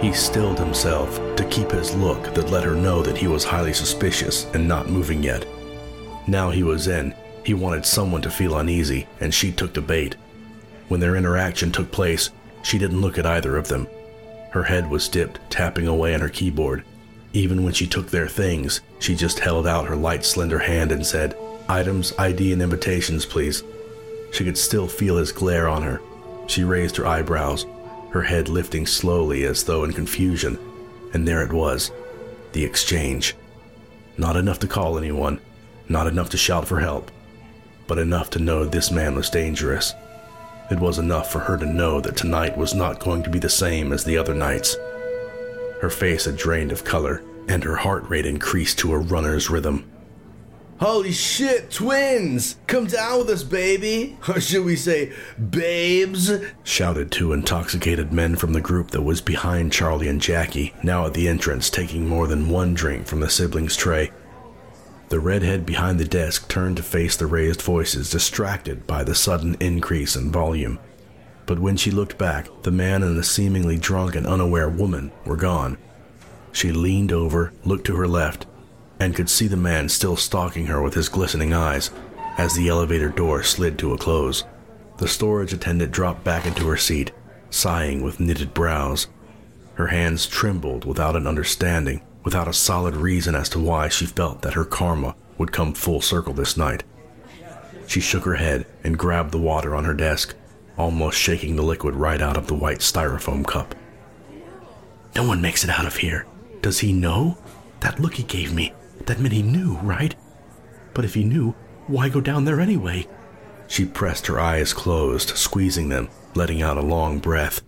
he 0.00 0.14
stilled 0.14 0.58
himself 0.58 1.16
to 1.36 1.44
keep 1.50 1.70
his 1.70 1.94
look 1.94 2.32
that 2.32 2.50
let 2.50 2.64
her 2.64 2.74
know 2.74 3.02
that 3.02 3.18
he 3.18 3.26
was 3.26 3.44
highly 3.44 3.74
suspicious 3.74 4.46
and 4.54 4.66
not 4.66 4.88
moving 4.88 5.22
yet. 5.22 5.46
Now 6.26 6.48
he 6.48 6.62
was 6.62 6.88
in, 6.88 7.14
he 7.44 7.52
wanted 7.52 7.84
someone 7.84 8.22
to 8.22 8.30
feel 8.30 8.56
uneasy, 8.56 9.06
and 9.20 9.32
she 9.32 9.52
took 9.52 9.74
the 9.74 9.82
bait. 9.82 10.16
When 10.88 11.00
their 11.00 11.16
interaction 11.16 11.70
took 11.70 11.92
place, 11.92 12.30
she 12.62 12.78
didn't 12.78 13.02
look 13.02 13.18
at 13.18 13.26
either 13.26 13.58
of 13.58 13.68
them. 13.68 13.86
Her 14.52 14.62
head 14.62 14.88
was 14.88 15.08
dipped, 15.08 15.38
tapping 15.50 15.86
away 15.86 16.14
on 16.14 16.20
her 16.20 16.30
keyboard. 16.30 16.82
Even 17.32 17.62
when 17.64 17.72
she 17.72 17.86
took 17.86 18.10
their 18.10 18.28
things, 18.28 18.80
she 18.98 19.14
just 19.14 19.38
held 19.38 19.66
out 19.66 19.86
her 19.86 19.96
light, 19.96 20.24
slender 20.24 20.58
hand 20.58 20.90
and 20.90 21.06
said, 21.06 21.36
Items, 21.68 22.12
ID, 22.18 22.52
and 22.52 22.60
invitations, 22.60 23.24
please. 23.24 23.62
She 24.32 24.44
could 24.44 24.58
still 24.58 24.88
feel 24.88 25.16
his 25.16 25.32
glare 25.32 25.68
on 25.68 25.82
her. 25.82 26.00
She 26.48 26.64
raised 26.64 26.96
her 26.96 27.06
eyebrows, 27.06 27.66
her 28.10 28.22
head 28.22 28.48
lifting 28.48 28.86
slowly 28.86 29.44
as 29.44 29.62
though 29.64 29.84
in 29.84 29.92
confusion, 29.92 30.58
and 31.12 31.26
there 31.26 31.42
it 31.42 31.52
was 31.52 31.92
the 32.52 32.64
exchange. 32.64 33.36
Not 34.18 34.36
enough 34.36 34.58
to 34.60 34.66
call 34.66 34.98
anyone, 34.98 35.40
not 35.88 36.08
enough 36.08 36.30
to 36.30 36.36
shout 36.36 36.66
for 36.66 36.80
help, 36.80 37.10
but 37.86 37.98
enough 37.98 38.30
to 38.30 38.38
know 38.40 38.64
this 38.64 38.90
man 38.90 39.14
was 39.14 39.30
dangerous. 39.30 39.94
It 40.70 40.80
was 40.80 40.98
enough 40.98 41.30
for 41.30 41.40
her 41.40 41.56
to 41.56 41.66
know 41.66 42.00
that 42.00 42.16
tonight 42.16 42.56
was 42.56 42.74
not 42.74 43.00
going 43.00 43.22
to 43.22 43.30
be 43.30 43.38
the 43.38 43.48
same 43.48 43.92
as 43.92 44.04
the 44.04 44.16
other 44.16 44.34
nights. 44.34 44.76
Her 45.80 45.90
face 45.90 46.26
had 46.26 46.36
drained 46.36 46.72
of 46.72 46.84
color, 46.84 47.22
and 47.48 47.64
her 47.64 47.76
heart 47.76 48.08
rate 48.08 48.26
increased 48.26 48.78
to 48.80 48.92
a 48.92 48.98
runner's 48.98 49.48
rhythm. 49.50 49.90
Holy 50.78 51.12
shit, 51.12 51.70
twins! 51.70 52.56
Come 52.66 52.86
down 52.86 53.18
with 53.18 53.28
us, 53.30 53.42
baby! 53.42 54.16
Or 54.28 54.40
should 54.40 54.64
we 54.64 54.76
say, 54.76 55.12
babes? 55.50 56.32
shouted 56.64 57.10
two 57.10 57.34
intoxicated 57.34 58.12
men 58.14 58.36
from 58.36 58.54
the 58.54 58.62
group 58.62 58.90
that 58.92 59.02
was 59.02 59.20
behind 59.20 59.72
Charlie 59.72 60.08
and 60.08 60.20
Jackie, 60.20 60.72
now 60.82 61.04
at 61.04 61.12
the 61.12 61.28
entrance 61.28 61.68
taking 61.68 62.08
more 62.08 62.26
than 62.26 62.48
one 62.48 62.72
drink 62.72 63.06
from 63.06 63.20
the 63.20 63.28
siblings' 63.28 63.76
tray. 63.76 64.10
The 65.10 65.20
redhead 65.20 65.66
behind 65.66 66.00
the 66.00 66.04
desk 66.06 66.48
turned 66.48 66.78
to 66.78 66.82
face 66.82 67.16
the 67.16 67.26
raised 67.26 67.60
voices, 67.60 68.10
distracted 68.10 68.86
by 68.86 69.04
the 69.04 69.14
sudden 69.14 69.56
increase 69.60 70.16
in 70.16 70.30
volume. 70.30 70.78
But 71.50 71.58
when 71.58 71.76
she 71.76 71.90
looked 71.90 72.16
back, 72.16 72.46
the 72.62 72.70
man 72.70 73.02
and 73.02 73.18
the 73.18 73.24
seemingly 73.24 73.76
drunk 73.76 74.14
and 74.14 74.24
unaware 74.24 74.68
woman 74.68 75.10
were 75.24 75.34
gone. 75.34 75.78
She 76.52 76.70
leaned 76.70 77.10
over, 77.10 77.52
looked 77.64 77.86
to 77.86 77.96
her 77.96 78.06
left, 78.06 78.46
and 79.00 79.16
could 79.16 79.28
see 79.28 79.48
the 79.48 79.56
man 79.56 79.88
still 79.88 80.14
stalking 80.14 80.66
her 80.66 80.80
with 80.80 80.94
his 80.94 81.08
glistening 81.08 81.52
eyes 81.52 81.90
as 82.38 82.54
the 82.54 82.68
elevator 82.68 83.08
door 83.08 83.42
slid 83.42 83.80
to 83.80 83.92
a 83.92 83.98
close. 83.98 84.44
The 84.98 85.08
storage 85.08 85.52
attendant 85.52 85.90
dropped 85.90 86.22
back 86.22 86.46
into 86.46 86.68
her 86.68 86.76
seat, 86.76 87.10
sighing 87.50 88.00
with 88.04 88.20
knitted 88.20 88.54
brows. 88.54 89.08
Her 89.74 89.88
hands 89.88 90.28
trembled 90.28 90.84
without 90.84 91.16
an 91.16 91.26
understanding, 91.26 92.02
without 92.22 92.46
a 92.46 92.52
solid 92.52 92.94
reason 92.94 93.34
as 93.34 93.48
to 93.48 93.58
why 93.58 93.88
she 93.88 94.06
felt 94.06 94.42
that 94.42 94.54
her 94.54 94.64
karma 94.64 95.16
would 95.36 95.50
come 95.50 95.74
full 95.74 96.00
circle 96.00 96.32
this 96.32 96.56
night. 96.56 96.84
She 97.88 97.98
shook 97.98 98.22
her 98.22 98.36
head 98.36 98.66
and 98.84 98.96
grabbed 98.96 99.32
the 99.32 99.38
water 99.38 99.74
on 99.74 99.84
her 99.84 99.94
desk, 99.94 100.36
almost 100.76 101.18
shaking 101.18 101.56
the 101.56 101.62
liquid 101.62 101.94
right 101.94 102.20
out 102.20 102.36
of 102.36 102.46
the 102.46 102.54
white 102.54 102.78
styrofoam 102.78 103.46
cup. 103.46 103.74
No 105.14 105.26
one 105.26 105.40
makes 105.42 105.64
it 105.64 105.70
out 105.70 105.86
of 105.86 105.96
here, 105.96 106.26
Does 106.62 106.80
he 106.80 106.92
know? 106.92 107.38
That 107.80 107.98
look 107.98 108.14
he 108.14 108.22
gave 108.22 108.52
me, 108.52 108.74
that 109.06 109.18
meant 109.18 109.32
he 109.32 109.42
knew, 109.42 109.76
right? 109.78 110.14
But 110.92 111.04
if 111.04 111.14
he 111.14 111.24
knew, 111.24 111.54
why 111.86 112.08
go 112.08 112.20
down 112.20 112.44
there 112.44 112.60
anyway? 112.60 113.06
She 113.66 113.86
pressed 113.86 114.26
her 114.26 114.38
eyes 114.38 114.72
closed, 114.72 115.30
squeezing 115.30 115.88
them, 115.88 116.08
letting 116.34 116.60
out 116.60 116.76
a 116.76 116.82
long 116.82 117.18
breath. 117.18 117.62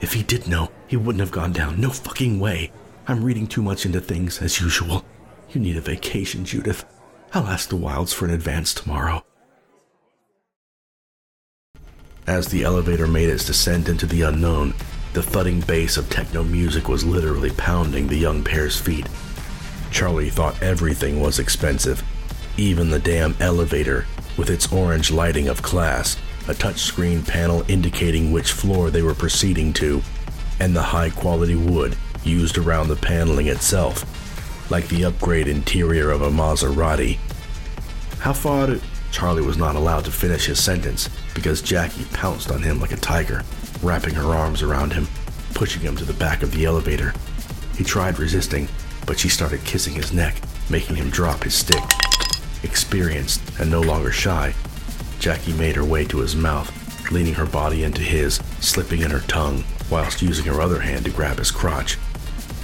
If 0.00 0.12
he 0.12 0.22
did 0.22 0.46
know, 0.46 0.70
he 0.86 0.96
wouldn't 0.96 1.20
have 1.20 1.30
gone 1.30 1.52
down. 1.52 1.80
No 1.80 1.90
fucking 1.90 2.38
way. 2.38 2.72
I'm 3.06 3.24
reading 3.24 3.46
too 3.46 3.62
much 3.62 3.86
into 3.86 4.00
things, 4.00 4.42
as 4.42 4.60
usual. 4.60 5.04
You 5.50 5.60
need 5.60 5.76
a 5.76 5.80
vacation, 5.80 6.44
Judith. 6.44 6.84
I'll 7.32 7.46
ask 7.46 7.68
the 7.68 7.76
Wilds 7.76 8.12
for 8.12 8.26
an 8.26 8.32
advance 8.32 8.74
tomorrow. 8.74 9.24
As 12.26 12.48
the 12.48 12.64
elevator 12.64 13.06
made 13.06 13.28
its 13.28 13.44
descent 13.44 13.86
into 13.86 14.06
the 14.06 14.22
unknown, 14.22 14.72
the 15.12 15.22
thudding 15.22 15.60
bass 15.60 15.98
of 15.98 16.08
techno 16.08 16.42
music 16.42 16.88
was 16.88 17.04
literally 17.04 17.50
pounding 17.50 18.06
the 18.06 18.16
young 18.16 18.42
pair's 18.42 18.80
feet. 18.80 19.06
Charlie 19.90 20.30
thought 20.30 20.62
everything 20.62 21.20
was 21.20 21.38
expensive, 21.38 22.02
even 22.56 22.88
the 22.88 22.98
damn 22.98 23.36
elevator, 23.40 24.06
with 24.38 24.48
its 24.48 24.72
orange 24.72 25.10
lighting 25.10 25.48
of 25.48 25.60
class, 25.62 26.16
a 26.48 26.54
touchscreen 26.54 27.28
panel 27.28 27.62
indicating 27.68 28.32
which 28.32 28.52
floor 28.52 28.90
they 28.90 29.02
were 29.02 29.14
proceeding 29.14 29.74
to, 29.74 30.02
and 30.60 30.74
the 30.74 30.82
high 30.82 31.10
quality 31.10 31.54
wood 31.54 31.94
used 32.24 32.56
around 32.56 32.88
the 32.88 32.96
paneling 32.96 33.48
itself, 33.48 34.70
like 34.70 34.88
the 34.88 35.04
upgrade 35.04 35.46
interior 35.46 36.10
of 36.10 36.22
a 36.22 36.30
Maserati. 36.30 37.18
How 38.20 38.32
far. 38.32 38.76
Charlie 39.12 39.42
was 39.42 39.56
not 39.56 39.76
allowed 39.76 40.04
to 40.06 40.10
finish 40.10 40.46
his 40.46 40.60
sentence 40.60 41.08
because 41.34 41.60
Jackie 41.60 42.06
pounced 42.12 42.50
on 42.50 42.62
him 42.62 42.80
like 42.80 42.92
a 42.92 42.96
tiger, 42.96 43.42
wrapping 43.82 44.14
her 44.14 44.34
arms 44.34 44.62
around 44.62 44.92
him, 44.92 45.08
pushing 45.52 45.82
him 45.82 45.96
to 45.96 46.04
the 46.04 46.14
back 46.14 46.42
of 46.42 46.52
the 46.52 46.64
elevator. 46.64 47.12
He 47.76 47.84
tried 47.84 48.18
resisting, 48.18 48.68
but 49.06 49.18
she 49.18 49.28
started 49.28 49.64
kissing 49.64 49.94
his 49.94 50.12
neck, 50.12 50.40
making 50.70 50.96
him 50.96 51.10
drop 51.10 51.42
his 51.42 51.54
stick. 51.54 51.82
Experienced 52.62 53.42
and 53.58 53.70
no 53.70 53.80
longer 53.80 54.12
shy, 54.12 54.54
Jackie 55.18 55.52
made 55.52 55.76
her 55.76 55.84
way 55.84 56.04
to 56.06 56.18
his 56.18 56.36
mouth, 56.36 56.70
leaning 57.10 57.34
her 57.34 57.46
body 57.46 57.84
into 57.84 58.00
his, 58.00 58.36
slipping 58.60 59.02
in 59.02 59.10
her 59.10 59.20
tongue, 59.20 59.64
whilst 59.90 60.22
using 60.22 60.46
her 60.46 60.60
other 60.60 60.80
hand 60.80 61.04
to 61.04 61.10
grab 61.10 61.38
his 61.38 61.50
crotch. 61.50 61.96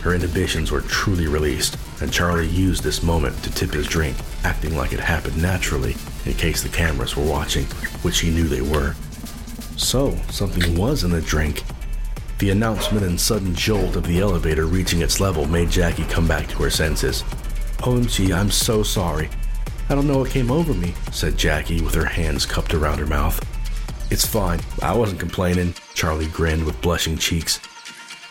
Her 0.03 0.15
inhibitions 0.15 0.71
were 0.71 0.81
truly 0.81 1.27
released, 1.27 1.77
and 2.01 2.13
Charlie 2.13 2.49
used 2.49 2.83
this 2.83 3.03
moment 3.03 3.43
to 3.43 3.51
tip 3.51 3.73
his 3.73 3.87
drink, 3.87 4.17
acting 4.45 4.77
like 4.77 4.93
it 4.93 5.01
happened 5.01 5.41
naturally 5.41 5.95
in 6.27 6.35
case 6.35 6.63
the 6.63 6.69
cameras 6.69 7.17
were 7.17 7.25
watching, 7.25 7.65
which 8.03 8.21
he 8.21 8.31
knew 8.31 8.45
they 8.45 8.61
were. 8.61 8.95
So, 9.77 10.17
something 10.31 10.77
was 10.77 11.05
in 11.05 11.11
the 11.11 11.21
drink. 11.21 11.63
The 12.39 12.51
announcement 12.51 13.05
and 13.05 13.21
sudden 13.21 13.55
jolt 13.55 13.97
of 13.97 14.07
the 14.07 14.21
elevator 14.21 14.67
reaching 14.67 15.03
its 15.03 15.21
level 15.21 15.47
made 15.47 15.71
Jackie 15.71 16.05
come 16.05 16.27
back 16.27 16.49
to 16.49 16.63
her 16.63 16.71
senses. 16.71 17.25
Oh, 17.83 17.99
OMG, 17.99 18.35
I'm 18.35 18.51
so 18.51 18.83
sorry. 18.83 19.29
I 19.89 19.95
don't 19.95 20.07
know 20.07 20.19
what 20.19 20.31
came 20.31 20.51
over 20.51 20.73
me, 20.73 20.95
said 21.13 21.37
Jackie 21.37 21.81
with 21.81 21.95
her 21.95 22.05
hands 22.05 22.47
cupped 22.47 22.75
around 22.75 22.99
her 22.99 23.07
mouth. 23.07 23.41
It's 24.11 24.27
fine. 24.27 24.61
I 24.83 24.95
wasn't 24.95 25.21
complaining. 25.21 25.75
Charlie 25.95 26.27
grinned 26.27 26.65
with 26.65 26.81
blushing 26.83 27.17
cheeks. 27.17 27.61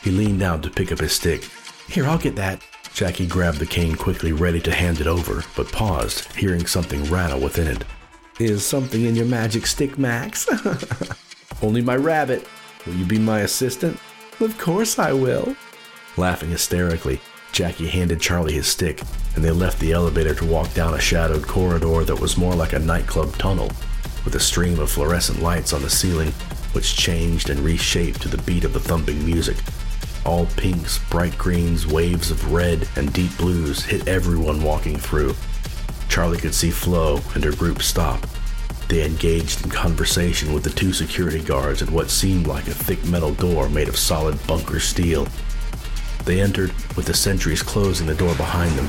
He 0.03 0.11
leaned 0.11 0.39
down 0.39 0.61
to 0.61 0.69
pick 0.69 0.91
up 0.91 0.99
his 0.99 1.13
stick. 1.13 1.49
Here, 1.87 2.05
I'll 2.05 2.17
get 2.17 2.35
that. 2.35 2.61
Jackie 2.99 3.27
grabbed 3.27 3.59
the 3.59 3.65
cane 3.65 3.95
quickly, 3.95 4.33
ready 4.33 4.59
to 4.59 4.73
hand 4.73 4.99
it 4.99 5.07
over, 5.07 5.45
but 5.55 5.71
paused, 5.71 6.33
hearing 6.33 6.65
something 6.65 7.01
rattle 7.05 7.39
within 7.39 7.65
it. 7.65 7.85
Is 8.41 8.65
something 8.65 9.05
in 9.05 9.15
your 9.15 9.25
magic 9.25 9.67
stick, 9.67 9.97
Max? 9.97 10.49
Only 11.61 11.81
my 11.81 11.95
rabbit. 11.95 12.45
Will 12.85 12.95
you 12.95 13.05
be 13.05 13.17
my 13.17 13.39
assistant? 13.39 13.97
Of 14.41 14.57
course 14.57 14.99
I 14.99 15.13
will. 15.13 15.55
Laughing 16.17 16.49
hysterically, 16.49 17.21
Jackie 17.53 17.87
handed 17.87 18.19
Charlie 18.19 18.55
his 18.55 18.67
stick, 18.67 19.01
and 19.33 19.45
they 19.45 19.51
left 19.51 19.79
the 19.79 19.93
elevator 19.93 20.35
to 20.35 20.45
walk 20.45 20.73
down 20.73 20.93
a 20.93 20.99
shadowed 20.99 21.47
corridor 21.47 22.03
that 22.03 22.19
was 22.19 22.35
more 22.35 22.53
like 22.53 22.73
a 22.73 22.79
nightclub 22.79 23.33
tunnel, 23.37 23.71
with 24.25 24.35
a 24.35 24.41
stream 24.41 24.77
of 24.77 24.91
fluorescent 24.91 25.41
lights 25.41 25.71
on 25.71 25.81
the 25.83 25.89
ceiling, 25.89 26.31
which 26.73 26.97
changed 26.97 27.49
and 27.49 27.61
reshaped 27.61 28.21
to 28.23 28.27
the 28.27 28.43
beat 28.43 28.65
of 28.65 28.73
the 28.73 28.79
thumping 28.81 29.25
music 29.25 29.55
all 30.29 30.45
pinks, 30.57 30.99
bright 31.09 31.35
greens, 31.39 31.87
waves 31.87 32.29
of 32.29 32.53
red, 32.53 32.87
and 32.95 33.11
deep 33.13 33.35
blues 33.35 33.83
hit 33.83 34.07
everyone 34.07 34.61
walking 34.61 34.95
through. 34.95 35.33
Charlie 36.07 36.37
could 36.37 36.53
see 36.53 36.69
Flo 36.69 37.19
and 37.33 37.43
her 37.43 37.51
group 37.51 37.81
stop. 37.81 38.23
They 38.89 39.03
engaged 39.03 39.63
in 39.63 39.71
conversation 39.71 40.53
with 40.53 40.63
the 40.63 40.69
two 40.69 40.93
security 40.93 41.41
guards 41.41 41.81
at 41.81 41.89
what 41.89 42.11
seemed 42.11 42.45
like 42.45 42.67
a 42.67 42.75
thick 42.75 43.03
metal 43.05 43.33
door 43.33 43.69
made 43.69 43.89
of 43.89 43.97
solid 43.97 44.37
bunker 44.45 44.79
steel. 44.79 45.27
They 46.25 46.41
entered, 46.41 46.73
with 46.95 47.07
the 47.07 47.15
sentries 47.15 47.63
closing 47.63 48.05
the 48.05 48.13
door 48.13 48.35
behind 48.35 48.77
them. 48.77 48.87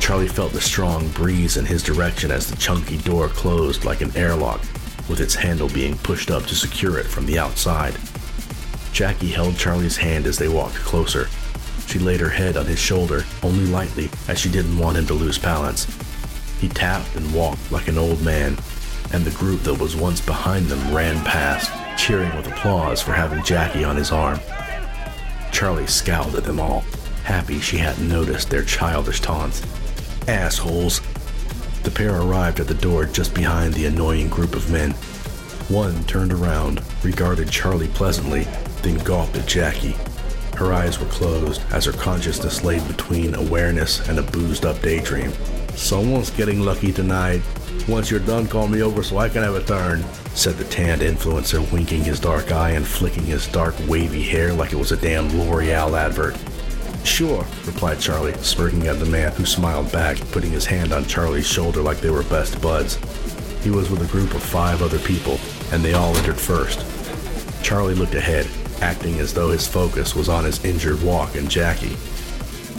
Charlie 0.00 0.28
felt 0.28 0.52
the 0.52 0.62
strong 0.62 1.08
breeze 1.10 1.58
in 1.58 1.66
his 1.66 1.82
direction 1.82 2.30
as 2.30 2.48
the 2.48 2.56
chunky 2.56 2.96
door 2.96 3.28
closed 3.28 3.84
like 3.84 4.00
an 4.00 4.16
airlock, 4.16 4.60
with 5.10 5.20
its 5.20 5.34
handle 5.34 5.68
being 5.68 5.98
pushed 5.98 6.30
up 6.30 6.44
to 6.46 6.54
secure 6.54 6.96
it 6.96 7.06
from 7.06 7.26
the 7.26 7.38
outside. 7.38 7.94
Jackie 8.94 9.32
held 9.32 9.58
Charlie's 9.58 9.96
hand 9.96 10.24
as 10.24 10.38
they 10.38 10.46
walked 10.46 10.76
closer. 10.76 11.26
She 11.88 11.98
laid 11.98 12.20
her 12.20 12.28
head 12.28 12.56
on 12.56 12.64
his 12.66 12.78
shoulder, 12.78 13.24
only 13.42 13.66
lightly, 13.66 14.08
as 14.28 14.38
she 14.38 14.48
didn't 14.48 14.78
want 14.78 14.96
him 14.96 15.04
to 15.06 15.14
lose 15.14 15.36
balance. 15.36 15.88
He 16.60 16.68
tapped 16.68 17.16
and 17.16 17.34
walked 17.34 17.72
like 17.72 17.88
an 17.88 17.98
old 17.98 18.22
man, 18.22 18.56
and 19.12 19.24
the 19.24 19.36
group 19.36 19.62
that 19.62 19.80
was 19.80 19.96
once 19.96 20.20
behind 20.20 20.66
them 20.66 20.94
ran 20.94 21.22
past, 21.24 21.72
cheering 21.98 22.34
with 22.36 22.46
applause 22.46 23.02
for 23.02 23.12
having 23.12 23.42
Jackie 23.42 23.82
on 23.82 23.96
his 23.96 24.12
arm. 24.12 24.38
Charlie 25.50 25.88
scowled 25.88 26.36
at 26.36 26.44
them 26.44 26.60
all, 26.60 26.82
happy 27.24 27.58
she 27.58 27.78
hadn't 27.78 28.08
noticed 28.08 28.48
their 28.48 28.62
childish 28.62 29.20
taunts. 29.20 29.60
Assholes! 30.28 31.00
The 31.82 31.90
pair 31.90 32.14
arrived 32.14 32.60
at 32.60 32.68
the 32.68 32.74
door 32.74 33.06
just 33.06 33.34
behind 33.34 33.74
the 33.74 33.86
annoying 33.86 34.28
group 34.28 34.54
of 34.54 34.70
men. 34.70 34.94
One 35.68 36.04
turned 36.04 36.32
around, 36.32 36.82
regarded 37.02 37.50
Charlie 37.50 37.88
pleasantly, 37.88 38.44
then 38.82 38.98
gawped 38.98 39.36
at 39.36 39.46
Jackie. 39.46 39.96
Her 40.56 40.74
eyes 40.74 41.00
were 41.00 41.06
closed 41.06 41.62
as 41.72 41.86
her 41.86 41.92
consciousness 41.92 42.62
laid 42.62 42.86
between 42.86 43.34
awareness 43.34 44.06
and 44.08 44.18
a 44.18 44.22
boozed 44.22 44.66
up 44.66 44.80
daydream. 44.82 45.32
Someone's 45.74 46.30
getting 46.30 46.60
lucky 46.60 46.92
tonight. 46.92 47.40
Once 47.88 48.10
you're 48.10 48.20
done, 48.20 48.46
call 48.46 48.68
me 48.68 48.82
over 48.82 49.02
so 49.02 49.16
I 49.18 49.30
can 49.30 49.42
have 49.42 49.54
a 49.54 49.64
turn, 49.64 50.04
said 50.34 50.56
the 50.56 50.64
tanned 50.64 51.00
influencer, 51.00 51.72
winking 51.72 52.04
his 52.04 52.20
dark 52.20 52.52
eye 52.52 52.70
and 52.70 52.86
flicking 52.86 53.24
his 53.24 53.48
dark 53.48 53.74
wavy 53.88 54.22
hair 54.22 54.52
like 54.52 54.72
it 54.72 54.76
was 54.76 54.92
a 54.92 54.96
damn 54.98 55.28
L'Oreal 55.28 55.98
advert. 55.98 56.36
Sure, 57.04 57.44
replied 57.64 58.00
Charlie, 58.00 58.34
smirking 58.34 58.86
at 58.86 58.98
the 58.98 59.06
man 59.06 59.32
who 59.32 59.44
smiled 59.44 59.90
back, 59.90 60.18
putting 60.30 60.50
his 60.50 60.66
hand 60.66 60.92
on 60.92 61.06
Charlie's 61.06 61.46
shoulder 61.46 61.80
like 61.80 62.00
they 62.00 62.10
were 62.10 62.22
best 62.24 62.60
buds. 62.60 62.96
He 63.62 63.70
was 63.70 63.90
with 63.90 64.02
a 64.02 64.12
group 64.12 64.34
of 64.34 64.42
five 64.42 64.82
other 64.82 64.98
people, 65.00 65.38
and 65.72 65.84
they 65.84 65.94
all 65.94 66.16
entered 66.16 66.38
first. 66.38 66.84
Charlie 67.62 67.94
looked 67.94 68.14
ahead, 68.14 68.46
acting 68.80 69.18
as 69.20 69.32
though 69.32 69.50
his 69.50 69.66
focus 69.66 70.14
was 70.14 70.28
on 70.28 70.44
his 70.44 70.64
injured 70.64 71.02
walk 71.02 71.34
and 71.34 71.50
Jackie. 71.50 71.96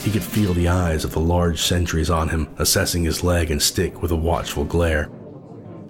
He 0.02 0.12
could 0.12 0.22
feel 0.22 0.54
the 0.54 0.68
eyes 0.68 1.04
of 1.04 1.12
the 1.12 1.20
large 1.20 1.60
sentries 1.60 2.10
on 2.10 2.28
him, 2.28 2.48
assessing 2.58 3.02
his 3.02 3.24
leg 3.24 3.50
and 3.50 3.60
stick 3.60 4.02
with 4.02 4.12
a 4.12 4.16
watchful 4.16 4.64
glare. 4.64 5.10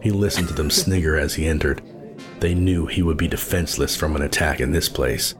He 0.01 0.11
listened 0.11 0.49
to 0.49 0.55
them 0.55 0.71
snigger 0.71 1.19
as 1.19 1.35
he 1.35 1.47
entered. 1.47 1.83
They 2.41 2.55
knew 2.55 2.87
he 2.87 3.03
would 3.03 3.19
be 3.19 3.29
defenseless 3.29 3.95
from 3.95 4.17
an 4.17 4.23
attack 4.23 4.61
in 4.61 4.73
this 4.73 4.89
place. 4.89 5.35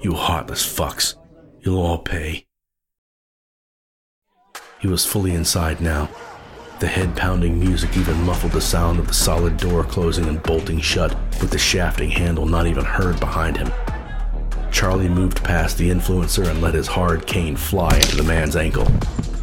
You 0.00 0.14
heartless 0.14 0.64
fucks. 0.64 1.16
You'll 1.60 1.82
all 1.82 1.98
pay. 1.98 2.46
He 4.80 4.88
was 4.88 5.06
fully 5.06 5.34
inside 5.34 5.80
now. 5.80 6.08
The 6.84 6.90
head 6.90 7.16
pounding 7.16 7.58
music 7.58 7.96
even 7.96 8.24
muffled 8.24 8.52
the 8.52 8.60
sound 8.60 8.98
of 8.98 9.06
the 9.06 9.14
solid 9.14 9.56
door 9.56 9.84
closing 9.84 10.26
and 10.26 10.42
bolting 10.42 10.80
shut, 10.80 11.16
with 11.40 11.50
the 11.50 11.56
shafting 11.56 12.10
handle 12.10 12.44
not 12.44 12.66
even 12.66 12.84
heard 12.84 13.18
behind 13.18 13.56
him. 13.56 13.72
Charlie 14.70 15.08
moved 15.08 15.42
past 15.42 15.78
the 15.78 15.88
influencer 15.88 16.46
and 16.46 16.60
let 16.60 16.74
his 16.74 16.86
hard 16.86 17.26
cane 17.26 17.56
fly 17.56 17.96
into 17.96 18.16
the 18.16 18.22
man's 18.22 18.54
ankle. 18.54 18.84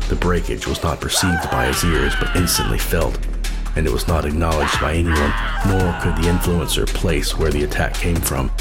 The 0.07 0.17
breakage 0.21 0.67
was 0.67 0.83
not 0.83 1.01
perceived 1.01 1.49
by 1.49 1.65
his 1.65 1.83
ears, 1.83 2.13
but 2.19 2.35
instantly 2.35 2.77
felt, 2.77 3.17
and 3.75 3.87
it 3.87 3.91
was 3.91 4.07
not 4.07 4.25
acknowledged 4.25 4.79
by 4.79 4.93
anyone, 4.93 5.33
nor 5.65 5.99
could 5.99 6.17
the 6.17 6.29
influencer 6.29 6.85
place 6.85 7.35
where 7.39 7.49
the 7.49 7.63
attack 7.63 7.95
came 7.95 8.17
from. 8.17 8.51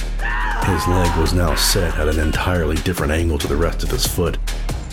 His 0.64 0.88
leg 0.88 1.14
was 1.18 1.34
now 1.34 1.54
set 1.54 1.98
at 1.98 2.09
an 2.09 2.18
entirely 2.18 2.76
different 2.76 3.12
angle 3.12 3.36
to 3.40 3.46
the 3.46 3.59
rest 3.59 3.82
of 3.82 3.90
his 3.90 4.07
foot. 4.07 4.38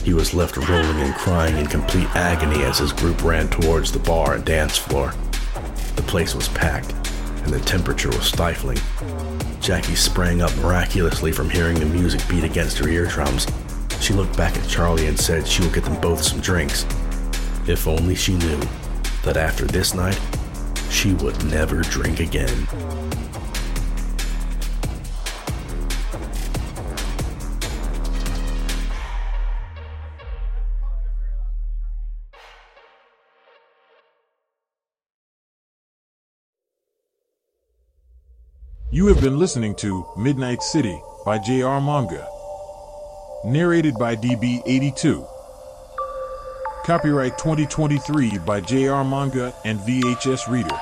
He 0.07 0.13
was 0.13 0.33
left 0.33 0.55
rolling 0.55 1.01
and 1.01 1.13
crying 1.15 1.57
in 1.57 1.65
complete 1.65 2.07
agony 2.15 2.63
as 2.63 2.77
his 2.77 2.93
group 2.93 3.21
ran 3.25 3.49
towards 3.49 3.91
the 3.91 3.99
bar 3.99 4.35
and 4.35 4.45
dance 4.45 4.77
floor. 4.77 5.13
The 5.97 6.01
place 6.03 6.33
was 6.33 6.47
packed, 6.47 6.93
and 7.43 7.53
the 7.53 7.59
temperature 7.59 8.07
was 8.07 8.23
stifling. 8.23 8.77
Jackie 9.59 9.95
sprang 9.95 10.41
up 10.41 10.55
miraculously 10.59 11.33
from 11.33 11.49
hearing 11.49 11.77
the 11.77 11.85
music 11.87 12.21
beat 12.29 12.45
against 12.45 12.77
her 12.77 12.87
eardrums. 12.87 13.47
She 13.99 14.13
looked 14.13 14.37
back 14.37 14.55
at 14.55 14.69
Charlie 14.69 15.07
and 15.07 15.19
said 15.19 15.45
she 15.45 15.61
would 15.61 15.73
get 15.73 15.83
them 15.83 15.99
both 15.99 16.23
some 16.23 16.39
drinks. 16.39 16.85
If 17.67 17.85
only 17.85 18.15
she 18.15 18.35
knew 18.35 18.61
that 19.25 19.35
after 19.35 19.65
this 19.65 19.93
night, 19.93 20.21
she 20.89 21.15
would 21.15 21.43
never 21.51 21.81
drink 21.81 22.21
again. 22.21 22.65
You 38.97 39.05
have 39.05 39.21
been 39.21 39.37
listening 39.37 39.75
to 39.75 40.07
Midnight 40.17 40.63
City 40.63 40.99
by 41.23 41.37
J.R. 41.37 41.79
Manga. 41.79 42.27
Narrated 43.45 43.93
by 43.99 44.15
DB82. 44.15 45.23
Copyright 46.83 47.37
2023 47.37 48.39
by 48.39 48.59
J.R. 48.59 49.05
Manga 49.05 49.53
and 49.65 49.77
VHS 49.81 50.49
Reader. 50.49 50.75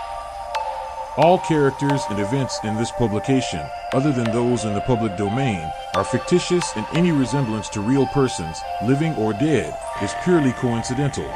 All 1.18 1.39
characters 1.39 2.03
and 2.09 2.18
events 2.20 2.57
in 2.63 2.78
this 2.78 2.89
publication, 2.93 3.59
other 3.91 4.13
than 4.13 4.32
those 4.32 4.63
in 4.63 4.74
the 4.74 4.88
public 4.88 5.18
domain, 5.18 5.70
are 5.95 6.05
fictitious 6.05 6.72
and 6.78 6.88
any 6.93 7.11
resemblance 7.11 7.68
to 7.68 7.82
real 7.82 8.05
persons, 8.13 8.61
living 8.86 9.13
or 9.16 9.34
dead, 9.34 9.78
is 10.01 10.13
purely 10.24 10.53
coincidental. 10.53 11.30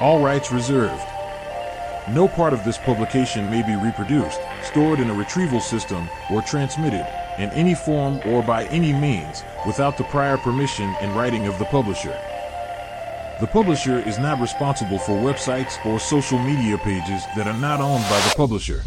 All 0.00 0.24
rights 0.24 0.50
reserved. 0.50 1.06
No 2.10 2.26
part 2.26 2.52
of 2.52 2.64
this 2.64 2.78
publication 2.78 3.48
may 3.48 3.62
be 3.64 3.76
reproduced, 3.76 4.40
stored 4.64 5.00
in 5.00 5.10
a 5.10 5.14
retrieval 5.14 5.60
system, 5.60 6.08
or 6.30 6.42
transmitted, 6.42 7.06
in 7.38 7.50
any 7.50 7.74
form 7.74 8.20
or 8.26 8.42
by 8.42 8.64
any 8.66 8.92
means, 8.92 9.44
without 9.66 9.96
the 9.96 10.04
prior 10.04 10.36
permission 10.36 10.94
and 11.00 11.14
writing 11.16 11.46
of 11.46 11.58
the 11.58 11.64
publisher. 11.66 12.18
The 13.40 13.46
publisher 13.48 13.98
is 13.98 14.18
not 14.18 14.40
responsible 14.40 14.98
for 14.98 15.12
websites 15.12 15.84
or 15.84 15.98
social 15.98 16.38
media 16.38 16.78
pages 16.78 17.24
that 17.36 17.48
are 17.48 17.58
not 17.58 17.80
owned 17.80 18.04
by 18.04 18.20
the 18.20 18.34
publisher. 18.36 18.82